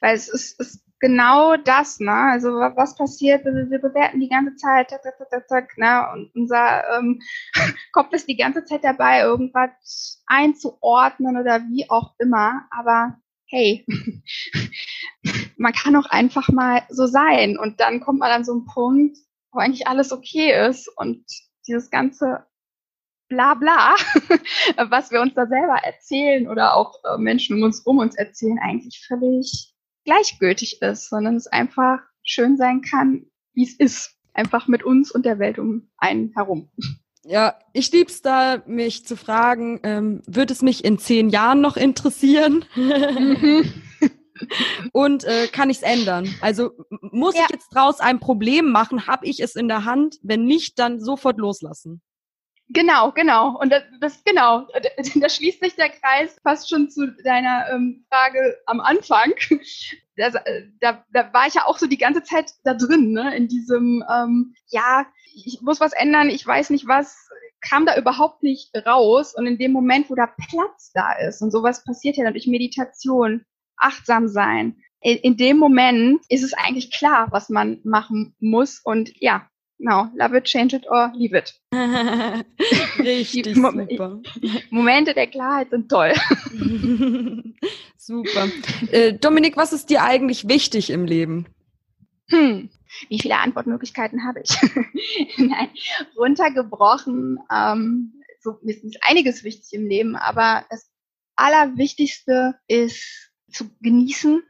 Weil 0.00 0.14
es 0.14 0.28
ist, 0.28 0.60
es 0.60 0.80
genau 1.02 1.56
das, 1.56 1.98
ne? 2.00 2.12
Also 2.12 2.48
was 2.52 2.96
passiert, 2.96 3.44
wir, 3.44 3.68
wir 3.68 3.80
bewerten 3.80 4.20
die 4.20 4.28
ganze 4.28 4.54
Zeit, 4.56 4.88
tak, 4.88 5.02
tak, 5.02 5.18
tak, 5.28 5.48
tak, 5.48 5.76
ne? 5.76 6.08
Und 6.14 6.34
unser 6.34 6.84
ähm, 6.96 7.20
Kopf 7.92 8.12
ist 8.12 8.28
die 8.28 8.36
ganze 8.36 8.64
Zeit 8.64 8.84
dabei, 8.84 9.20
irgendwas 9.20 10.22
einzuordnen 10.26 11.36
oder 11.36 11.60
wie 11.68 11.90
auch 11.90 12.14
immer. 12.18 12.62
Aber 12.70 13.18
hey, 13.46 13.84
man 15.56 15.72
kann 15.72 15.96
auch 15.96 16.06
einfach 16.06 16.48
mal 16.48 16.82
so 16.88 17.06
sein. 17.06 17.58
Und 17.58 17.80
dann 17.80 18.00
kommt 18.00 18.20
man 18.20 18.30
an 18.30 18.44
so 18.44 18.52
einen 18.52 18.64
Punkt, 18.64 19.18
wo 19.50 19.58
eigentlich 19.58 19.88
alles 19.88 20.12
okay 20.12 20.68
ist 20.68 20.88
und 20.96 21.24
dieses 21.66 21.90
ganze 21.90 22.46
bla 23.28 23.54
bla, 23.54 23.96
was 24.88 25.10
wir 25.10 25.20
uns 25.20 25.34
da 25.34 25.46
selber 25.46 25.78
erzählen 25.82 26.48
oder 26.48 26.76
auch 26.76 27.02
äh, 27.04 27.18
Menschen 27.18 27.56
um 27.56 27.64
uns 27.64 27.80
um 27.80 27.98
uns 27.98 28.14
erzählen, 28.14 28.58
eigentlich 28.60 29.04
völlig 29.08 29.71
gleichgültig 30.04 30.82
ist, 30.82 31.08
sondern 31.08 31.36
es 31.36 31.46
einfach 31.46 32.00
schön 32.22 32.56
sein 32.56 32.82
kann, 32.82 33.26
wie 33.54 33.64
es 33.64 33.74
ist. 33.74 34.16
Einfach 34.34 34.66
mit 34.66 34.82
uns 34.82 35.10
und 35.10 35.26
der 35.26 35.38
Welt 35.38 35.58
um 35.58 35.90
einen 35.98 36.32
herum. 36.34 36.70
Ja, 37.24 37.56
ich 37.72 37.92
lieb's 37.92 38.22
da, 38.22 38.62
mich 38.66 39.06
zu 39.06 39.16
fragen, 39.16 39.78
ähm, 39.84 40.22
wird 40.26 40.50
es 40.50 40.62
mich 40.62 40.84
in 40.84 40.98
zehn 40.98 41.28
Jahren 41.28 41.60
noch 41.60 41.76
interessieren? 41.76 42.64
Mhm. 42.74 43.72
und 44.92 45.24
äh, 45.24 45.46
kann 45.46 45.70
ich 45.70 45.78
es 45.78 45.82
ändern? 45.82 46.34
Also 46.40 46.72
muss 47.00 47.36
ja. 47.36 47.42
ich 47.44 47.50
jetzt 47.50 47.68
draus 47.68 48.00
ein 48.00 48.18
Problem 48.18 48.70
machen? 48.70 49.06
Habe 49.06 49.26
ich 49.26 49.40
es 49.40 49.54
in 49.54 49.68
der 49.68 49.84
Hand? 49.84 50.16
Wenn 50.22 50.44
nicht, 50.44 50.78
dann 50.78 50.98
sofort 50.98 51.38
loslassen. 51.38 52.02
Genau, 52.72 53.12
genau. 53.12 53.58
Und 53.58 53.70
das, 53.70 53.82
das 54.00 54.24
genau, 54.24 54.66
da 55.14 55.28
schließt 55.28 55.62
sich 55.62 55.74
der 55.74 55.90
Kreis 55.90 56.36
fast 56.42 56.68
schon 56.68 56.90
zu 56.90 57.08
deiner 57.24 57.66
ähm, 57.70 58.04
Frage 58.10 58.58
am 58.66 58.80
Anfang. 58.80 59.32
Das, 60.14 60.34
äh, 60.34 60.68
da, 60.78 61.02
da 61.10 61.32
war 61.32 61.46
ich 61.46 61.54
ja 61.54 61.64
auch 61.64 61.78
so 61.78 61.86
die 61.86 61.96
ganze 61.96 62.22
Zeit 62.22 62.52
da 62.64 62.74
drin, 62.74 63.12
ne? 63.12 63.34
in 63.34 63.48
diesem, 63.48 64.04
ähm, 64.14 64.54
ja, 64.68 65.06
ich 65.34 65.62
muss 65.62 65.80
was 65.80 65.94
ändern, 65.94 66.28
ich 66.28 66.46
weiß 66.46 66.68
nicht 66.68 66.86
was, 66.86 67.30
kam 67.62 67.86
da 67.86 67.96
überhaupt 67.96 68.42
nicht 68.42 68.76
raus. 68.86 69.34
Und 69.34 69.46
in 69.46 69.56
dem 69.56 69.72
Moment, 69.72 70.10
wo 70.10 70.14
da 70.14 70.26
Platz 70.26 70.92
da 70.92 71.14
ist 71.14 71.40
und 71.40 71.50
sowas 71.50 71.82
passiert 71.82 72.18
ja 72.18 72.30
durch 72.30 72.46
Meditation, 72.46 73.46
achtsam 73.78 74.28
sein, 74.28 74.76
in, 75.02 75.18
in 75.18 75.36
dem 75.36 75.58
Moment 75.58 76.22
ist 76.28 76.44
es 76.44 76.54
eigentlich 76.54 76.90
klar, 76.90 77.28
was 77.30 77.48
man 77.48 77.80
machen 77.84 78.34
muss. 78.38 78.80
Und 78.82 79.12
ja, 79.20 79.48
Genau, 79.82 80.08
love 80.14 80.36
it, 80.36 80.44
change 80.44 80.76
it 80.76 80.86
or 80.88 81.12
leave 81.12 81.36
it. 81.36 81.60
Richtig 82.98 83.52
super. 83.56 84.20
Momente 84.70 85.12
der 85.12 85.26
Klarheit 85.26 85.70
sind 85.70 85.88
toll. 85.88 86.12
super. 87.96 88.48
Äh, 88.92 89.14
Dominik, 89.14 89.56
was 89.56 89.72
ist 89.72 89.90
dir 89.90 90.04
eigentlich 90.04 90.46
wichtig 90.46 90.90
im 90.90 91.04
Leben? 91.04 91.46
Hm, 92.28 92.70
wie 93.08 93.18
viele 93.18 93.38
Antwortmöglichkeiten 93.38 94.24
habe 94.24 94.42
ich? 94.44 94.56
Nein, 95.36 95.70
runtergebrochen, 96.16 97.40
ähm, 97.52 98.22
so 98.40 98.58
ist 98.62 98.98
einiges 99.00 99.42
wichtig 99.42 99.72
im 99.72 99.88
Leben, 99.88 100.14
aber 100.14 100.64
das 100.70 100.88
Allerwichtigste 101.34 102.54
ist 102.68 103.32
zu 103.50 103.68
genießen, 103.80 104.44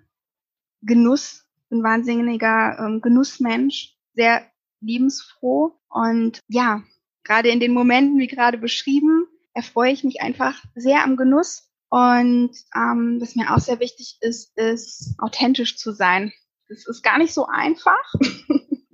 Genuss, 0.82 1.46
ein 1.70 1.82
wahnsinniger 1.82 2.76
ähm, 2.78 3.00
Genussmensch, 3.00 3.96
sehr 4.12 4.51
liebensfroh. 4.82 5.78
Und 5.88 6.40
ja, 6.48 6.82
gerade 7.24 7.48
in 7.48 7.60
den 7.60 7.72
Momenten, 7.72 8.18
wie 8.18 8.26
gerade 8.26 8.58
beschrieben, 8.58 9.26
erfreue 9.54 9.92
ich 9.92 10.04
mich 10.04 10.20
einfach 10.20 10.62
sehr 10.74 11.02
am 11.04 11.16
Genuss. 11.16 11.68
Und 11.88 12.52
ähm, 12.74 13.18
was 13.20 13.34
mir 13.36 13.54
auch 13.54 13.58
sehr 13.58 13.80
wichtig 13.80 14.18
ist, 14.20 14.56
ist 14.56 15.14
authentisch 15.18 15.76
zu 15.76 15.92
sein. 15.92 16.32
Das 16.68 16.86
ist 16.86 17.02
gar 17.02 17.18
nicht 17.18 17.34
so 17.34 17.46
einfach. 17.46 18.14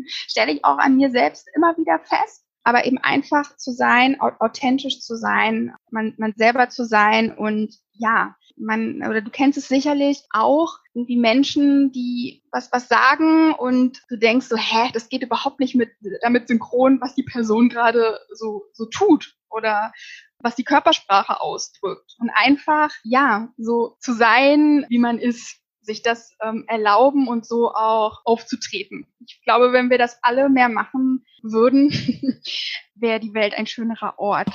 stelle 0.09 0.53
ich 0.53 0.65
auch 0.65 0.79
an 0.79 0.97
mir 0.97 1.11
selbst 1.11 1.49
immer 1.55 1.77
wieder 1.77 1.99
fest. 2.01 2.45
Aber 2.65 2.85
eben 2.85 2.99
einfach 2.99 3.57
zu 3.57 3.73
sein, 3.73 4.21
authentisch 4.21 5.01
zu 5.01 5.17
sein, 5.17 5.75
man, 5.91 6.15
man 6.19 6.35
selber 6.37 6.69
zu 6.69 6.85
sein 6.85 7.33
und 7.35 7.75
ja, 7.93 8.37
man, 8.61 9.03
oder 9.03 9.21
du 9.21 9.31
kennst 9.31 9.59
es 9.59 9.69
sicherlich 9.69 10.25
auch, 10.31 10.79
irgendwie 10.95 11.17
Menschen, 11.17 11.93
die 11.93 12.43
was, 12.51 12.73
was 12.73 12.89
sagen 12.89 13.53
und 13.55 14.03
du 14.09 14.17
denkst 14.17 14.47
so, 14.47 14.57
hä, 14.57 14.91
das 14.93 15.09
geht 15.09 15.23
überhaupt 15.23 15.61
nicht 15.61 15.75
mit, 15.75 15.91
damit 16.23 16.49
synchron, 16.49 17.01
was 17.01 17.15
die 17.15 17.23
Person 17.23 17.69
gerade 17.69 18.19
so, 18.33 18.65
so 18.73 18.87
tut 18.87 19.37
oder 19.51 19.93
was 20.41 20.57
die 20.57 20.65
Körpersprache 20.65 21.41
ausdrückt. 21.41 22.15
Und 22.19 22.31
einfach, 22.31 22.91
ja, 23.03 23.49
so 23.57 23.97
zu 24.01 24.13
sein, 24.13 24.87
wie 24.89 24.99
man 24.99 25.19
ist, 25.19 25.61
sich 25.81 26.03
das 26.03 26.37
ähm, 26.43 26.65
erlauben 26.69 27.29
und 27.29 27.47
so 27.47 27.73
auch 27.73 28.21
aufzutreten. 28.25 29.07
Ich 29.27 29.41
glaube, 29.43 29.73
wenn 29.73 29.91
wir 29.91 29.99
das 29.99 30.19
alle 30.23 30.49
mehr 30.49 30.69
machen 30.69 31.25
würden, 31.43 31.91
wäre 32.95 33.21
die 33.21 33.35
Welt 33.35 33.55
ein 33.55 33.67
schönerer 33.67 34.19
Ort. 34.19 34.49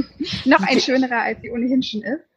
Noch 0.44 0.62
ein 0.62 0.80
schönerer, 0.80 1.20
als 1.20 1.40
sie 1.42 1.50
ohnehin 1.50 1.82
schon 1.82 2.02
ist. 2.02 2.27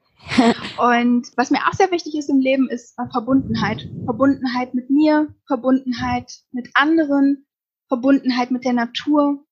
Und 0.77 1.27
was 1.35 1.51
mir 1.51 1.59
auch 1.67 1.73
sehr 1.73 1.91
wichtig 1.91 2.15
ist 2.15 2.29
im 2.29 2.39
Leben, 2.39 2.69
ist 2.69 2.95
Verbundenheit. 3.11 3.87
Verbundenheit 4.05 4.73
mit 4.73 4.89
mir, 4.89 5.33
Verbundenheit 5.47 6.31
mit 6.51 6.69
anderen, 6.73 7.45
Verbundenheit 7.87 8.51
mit 8.51 8.65
der 8.65 8.73
Natur. 8.73 9.43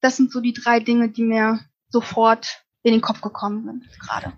Das 0.00 0.16
sind 0.16 0.32
so 0.32 0.40
die 0.40 0.52
drei 0.52 0.80
Dinge, 0.80 1.10
die 1.10 1.22
mir 1.22 1.60
sofort 1.88 2.64
in 2.82 2.92
den 2.92 3.00
Kopf 3.00 3.20
gekommen 3.20 3.64
sind 3.64 4.00
gerade. 4.00 4.32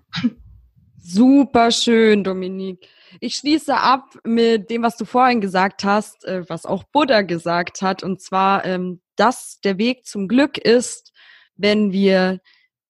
Super 0.99 1.73
schön, 1.73 2.23
Dominique. 2.23 2.89
Ich 3.21 3.35
schließe 3.35 3.77
ab 3.77 4.17
mit 4.25 4.71
dem, 4.71 4.83
was 4.83 4.97
du 4.97 5.05
vorhin 5.05 5.41
gesagt 5.41 5.85
hast, 5.85 6.25
äh, 6.25 6.49
was 6.49 6.65
auch 6.65 6.85
Buddha 6.85 7.23
gesagt 7.23 7.83
hat, 7.83 8.03
und 8.03 8.23
zwar, 8.23 8.65
ähm, 8.65 9.03
dass 9.17 9.61
der 9.65 9.79
Weg 9.79 10.07
zum 10.07 10.29
Glück 10.29 10.59
ist, 10.59 11.13
wenn 11.57 11.93
wir 11.93 12.41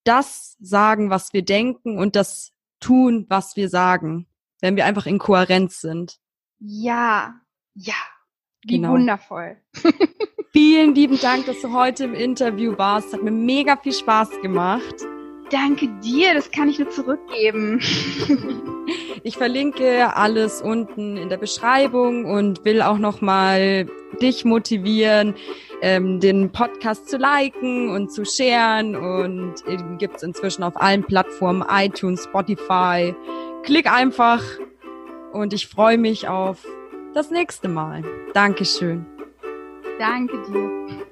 das 0.04 0.56
sagen, 0.60 1.10
was 1.10 1.32
wir 1.32 1.42
denken 1.42 1.98
und 1.98 2.14
das 2.14 2.52
tun, 2.82 3.26
was 3.28 3.56
wir 3.56 3.68
sagen, 3.68 4.26
wenn 4.60 4.76
wir 4.76 4.84
einfach 4.84 5.06
in 5.06 5.18
Kohärenz 5.18 5.80
sind. 5.80 6.18
Ja, 6.58 7.34
ja, 7.74 7.94
wie 8.62 8.76
genau. 8.76 8.92
wundervoll. 8.92 9.56
Vielen 10.52 10.94
lieben 10.94 11.18
Dank, 11.18 11.46
dass 11.46 11.62
du 11.62 11.72
heute 11.72 12.04
im 12.04 12.14
Interview 12.14 12.76
warst. 12.76 13.14
Hat 13.14 13.22
mir 13.22 13.30
mega 13.30 13.76
viel 13.76 13.94
Spaß 13.94 14.42
gemacht. 14.42 14.94
Danke 15.52 15.86
dir, 16.02 16.32
das 16.32 16.50
kann 16.50 16.70
ich 16.70 16.78
nur 16.78 16.90
zurückgeben. 16.90 17.80
Ich 19.24 19.36
verlinke 19.36 20.16
alles 20.16 20.60
unten 20.60 21.16
in 21.16 21.28
der 21.28 21.36
Beschreibung 21.36 22.24
und 22.24 22.64
will 22.64 22.82
auch 22.82 22.98
nochmal 22.98 23.86
dich 24.20 24.44
motivieren, 24.44 25.36
ähm, 25.80 26.18
den 26.18 26.50
Podcast 26.50 27.08
zu 27.08 27.18
liken 27.18 27.90
und 27.90 28.10
zu 28.10 28.24
sharen 28.24 28.96
und 28.96 29.54
ihn 29.68 29.98
gibt's 29.98 30.24
inzwischen 30.24 30.64
auf 30.64 30.76
allen 30.76 31.04
Plattformen, 31.04 31.64
iTunes, 31.70 32.24
Spotify. 32.24 33.14
Klick 33.62 33.90
einfach 33.90 34.42
und 35.32 35.52
ich 35.52 35.68
freue 35.68 35.98
mich 35.98 36.26
auf 36.26 36.66
das 37.14 37.30
nächste 37.30 37.68
Mal. 37.68 38.02
Dankeschön. 38.34 39.06
Danke 40.00 40.36
dir. 40.50 41.06